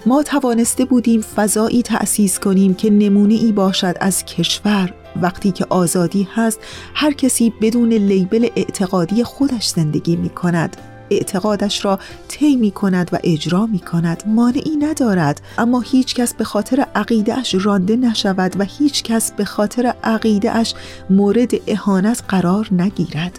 ما 0.07 0.22
توانسته 0.22 0.84
بودیم 0.84 1.20
فضایی 1.20 1.82
تأسیس 1.82 2.38
کنیم 2.38 2.74
که 2.74 2.90
نمونه 2.90 3.34
ای 3.34 3.53
باشد 3.53 3.95
از 4.01 4.24
کشور. 4.24 4.95
وقتی 5.22 5.53
که 5.53 5.66
آزادی 5.68 6.28
هست 6.34 6.61
هر 6.95 7.12
کسی 7.12 7.53
بدون 7.61 7.92
لیبل 7.92 8.49
اعتقادی 8.57 9.24
خودش 9.24 9.68
زندگی 9.68 10.16
می 10.16 10.28
کند 10.28 10.76
اعتقادش 11.11 11.84
را 11.84 11.98
طی 12.28 12.57
می 12.57 12.70
کند 12.70 13.11
و 13.12 13.18
اجرا 13.24 13.66
می 13.66 13.78
کند 13.78 14.22
مانعی 14.26 14.76
ندارد. 14.76 15.40
اما 15.59 15.80
هیچ 15.80 16.14
کس 16.14 16.34
به 16.34 16.44
خاطر 16.44 16.86
عقیدهش 16.94 17.55
رانده 17.55 17.96
نشود 17.96 18.61
و 18.61 18.64
هیچ 18.64 19.02
کس 19.02 19.32
به 19.32 19.44
خاطر 19.44 19.94
عقیدهش 20.05 20.74
مورد 21.11 21.50
اهانت 21.66 22.22
قرار 22.28 22.68
نگیرد. 22.72 23.38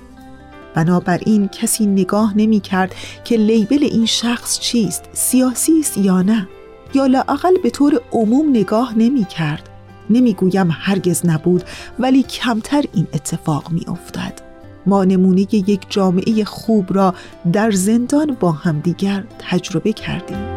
بنابراین 0.75 1.47
کسی 1.47 1.85
نگاه 1.85 2.37
نمی 2.37 2.59
کرد 2.59 2.95
که 3.23 3.37
لیبل 3.37 3.83
این 3.83 4.05
شخص 4.05 4.59
چیست 4.59 5.03
سیاسی 5.13 5.79
است 5.79 5.97
یا 5.97 6.21
نه 6.21 6.47
یا 6.93 7.05
لاقل 7.05 7.57
به 7.63 7.69
طور 7.69 8.01
عموم 8.11 8.49
نگاه 8.49 8.97
نمی 8.97 9.25
کرد 9.25 9.69
نمی‌گویم 10.09 10.69
هرگز 10.71 11.25
نبود 11.25 11.63
ولی 11.99 12.23
کمتر 12.23 12.83
این 12.93 13.07
اتفاق 13.13 13.71
می 13.71 13.85
افتد. 13.87 14.44
ما 14.85 15.03
نمونه 15.03 15.41
یک 15.51 15.85
جامعه 15.89 16.43
خوب 16.43 16.93
را 16.93 17.13
در 17.53 17.71
زندان 17.71 18.37
با 18.39 18.51
همدیگر 18.51 19.23
تجربه 19.39 19.93
کردیم. 19.93 20.55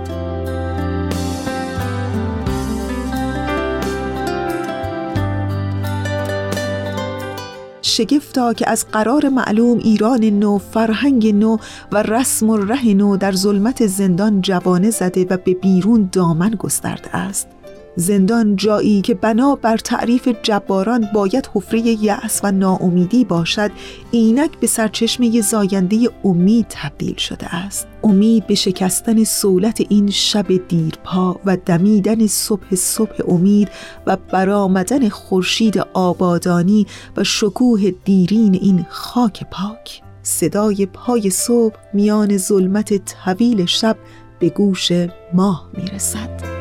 شگفتا 7.99 8.53
که 8.53 8.70
از 8.70 8.87
قرار 8.93 9.29
معلوم 9.29 9.79
ایران 9.79 10.24
نو 10.24 10.59
فرهنگ 10.59 11.35
نو 11.35 11.57
و 11.93 12.03
رسم 12.03 12.51
و 12.51 12.57
ره 12.57 12.95
نو 12.95 13.16
در 13.16 13.33
ظلمت 13.33 13.87
زندان 13.87 14.41
جوانه 14.41 14.91
زده 14.91 15.26
و 15.31 15.37
به 15.37 15.55
بیرون 15.55 16.09
دامن 16.12 16.51
گسترده 16.51 17.16
است. 17.16 17.57
زندان 17.99 18.57
جایی 18.57 19.01
که 19.01 19.14
بنا 19.14 19.55
بر 19.55 19.76
تعریف 19.76 20.28
جباران 20.42 21.09
باید 21.14 21.51
حفره 21.55 21.80
یأس 21.80 22.40
و 22.44 22.53
ناامیدی 22.53 23.24
باشد 23.24 23.70
اینک 24.11 24.59
به 24.61 24.66
سرچشمه 24.66 25.40
زاینده 25.40 26.11
امید 26.24 26.66
تبدیل 26.68 27.16
شده 27.16 27.55
است. 27.55 27.86
امید 28.05 28.46
به 28.46 28.55
شکستن 28.55 29.24
سولت 29.24 29.80
این 29.88 30.11
شب 30.11 30.68
دیرپا 30.68 31.40
و 31.44 31.57
دمیدن 31.66 32.26
صبح 32.26 32.74
صبح 32.74 33.16
امید 33.28 33.68
و 34.07 34.16
برآمدن 34.16 35.09
خورشید 35.09 35.78
آبادانی 35.92 36.86
و 37.16 37.24
شکوه 37.24 37.90
دیرین 38.05 38.55
این 38.55 38.86
خاک 38.88 39.44
پاک. 39.51 40.03
صدای 40.22 40.86
پای 40.86 41.30
صبح 41.30 41.76
میان 41.92 42.36
ظلمت 42.36 43.05
طویل 43.05 43.66
شب 43.66 43.96
به 44.38 44.49
گوش 44.49 44.92
ماه 45.34 45.70
می‌رسد. 45.74 46.57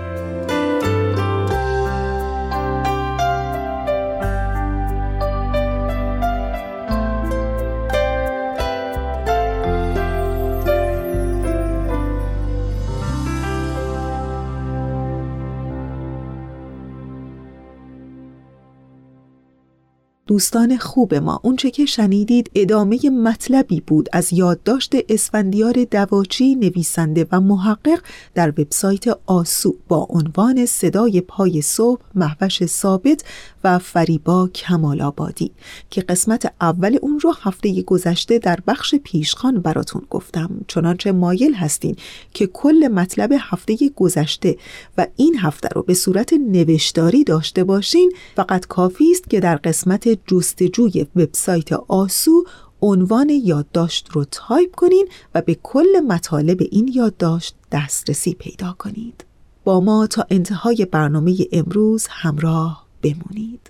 دوستان 20.27 20.77
خوب 20.77 21.15
ما. 21.15 21.39
اونچه 21.43 21.71
که 21.71 21.85
شنیدید 21.85 22.51
ادامه 22.55 23.09
مطلبی 23.09 23.81
بود 23.81 24.09
از 24.13 24.33
یادداشت 24.33 24.91
اسفندیار 25.09 25.73
دواچی 25.91 26.55
نویسنده 26.55 27.27
و 27.31 27.41
محقق 27.41 27.99
در 28.33 28.49
وبسایت 28.49 29.03
آسو 29.25 29.75
با 29.87 30.07
عنوان 30.09 30.65
صدای 30.65 31.21
پای 31.21 31.61
صبح 31.61 32.01
محوش 32.15 32.65
ثابت 32.65 33.23
و 33.63 33.79
فریبا 33.79 34.47
کمال 34.47 35.01
آبادی 35.01 35.51
که 35.89 36.01
قسمت 36.01 36.53
اول 36.61 36.97
اون 37.01 37.19
رو 37.19 37.33
هفته 37.41 37.81
گذشته 37.81 38.39
در 38.39 38.59
بخش 38.67 38.95
پیشخان 38.95 39.59
براتون 39.59 40.01
گفتم. 40.09 40.49
چنانچه 40.67 41.11
مایل 41.11 41.53
هستین 41.53 41.95
که 42.33 42.47
کل 42.47 42.87
مطلب 42.87 43.33
هفته 43.39 43.77
گذشته 43.95 44.57
و 44.97 45.07
این 45.15 45.37
هفته 45.37 45.69
رو 45.75 45.83
به 45.83 45.93
صورت 45.93 46.33
نوشتاری 46.33 47.23
داشته 47.23 47.63
باشین 47.63 48.11
فقط 48.35 48.65
کافی 48.65 49.11
است 49.11 49.29
که 49.29 49.39
در 49.39 49.55
قسمت 49.55 50.16
جستجوی 50.27 51.07
وبسایت 51.15 51.73
آسو 51.73 52.43
عنوان 52.81 53.29
یادداشت 53.29 54.09
رو 54.11 54.25
تایپ 54.31 54.75
کنین 54.75 55.07
و 55.35 55.41
به 55.41 55.55
کل 55.63 55.99
مطالب 56.07 56.57
این 56.71 56.91
یادداشت 56.95 57.55
دسترسی 57.71 58.33
پیدا 58.33 58.75
کنید. 58.79 59.25
با 59.63 59.79
ما 59.79 60.07
تا 60.07 60.25
انتهای 60.29 60.87
برنامه 60.91 61.35
امروز 61.51 62.07
همراه 62.09 62.87
بمونید. 63.01 63.69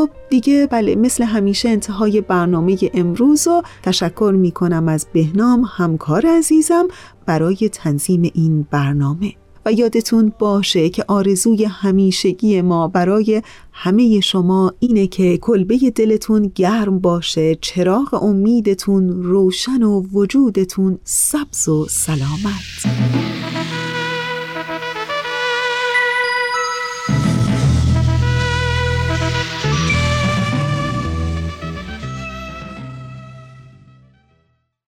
خب 0.00 0.10
دیگه 0.30 0.68
بله 0.70 0.96
مثل 0.96 1.24
همیشه 1.24 1.68
انتهای 1.68 2.20
برنامه 2.20 2.78
امروز 2.94 3.46
رو 3.48 3.62
تشکر 3.82 4.34
می 4.36 4.50
کنم 4.50 4.88
از 4.88 5.06
بهنام 5.12 5.64
همکار 5.76 6.26
عزیزم 6.26 6.88
برای 7.26 7.68
تنظیم 7.72 8.30
این 8.34 8.66
برنامه. 8.70 9.32
و 9.66 9.72
یادتون 9.72 10.32
باشه 10.38 10.88
که 10.88 11.04
آرزوی 11.08 11.64
همیشگی 11.64 12.60
ما 12.60 12.88
برای 12.88 13.42
همه 13.72 14.20
شما 14.20 14.72
اینه 14.78 15.06
که 15.06 15.38
کلبه 15.38 15.78
دلتون 15.94 16.52
گرم 16.54 16.98
باشه 16.98 17.54
چراغ 17.54 18.22
امیدتون 18.24 19.22
روشن 19.22 19.82
و 19.82 20.02
وجودتون 20.12 20.98
سبز 21.04 21.68
و 21.68 21.86
سلامت. 21.88 23.79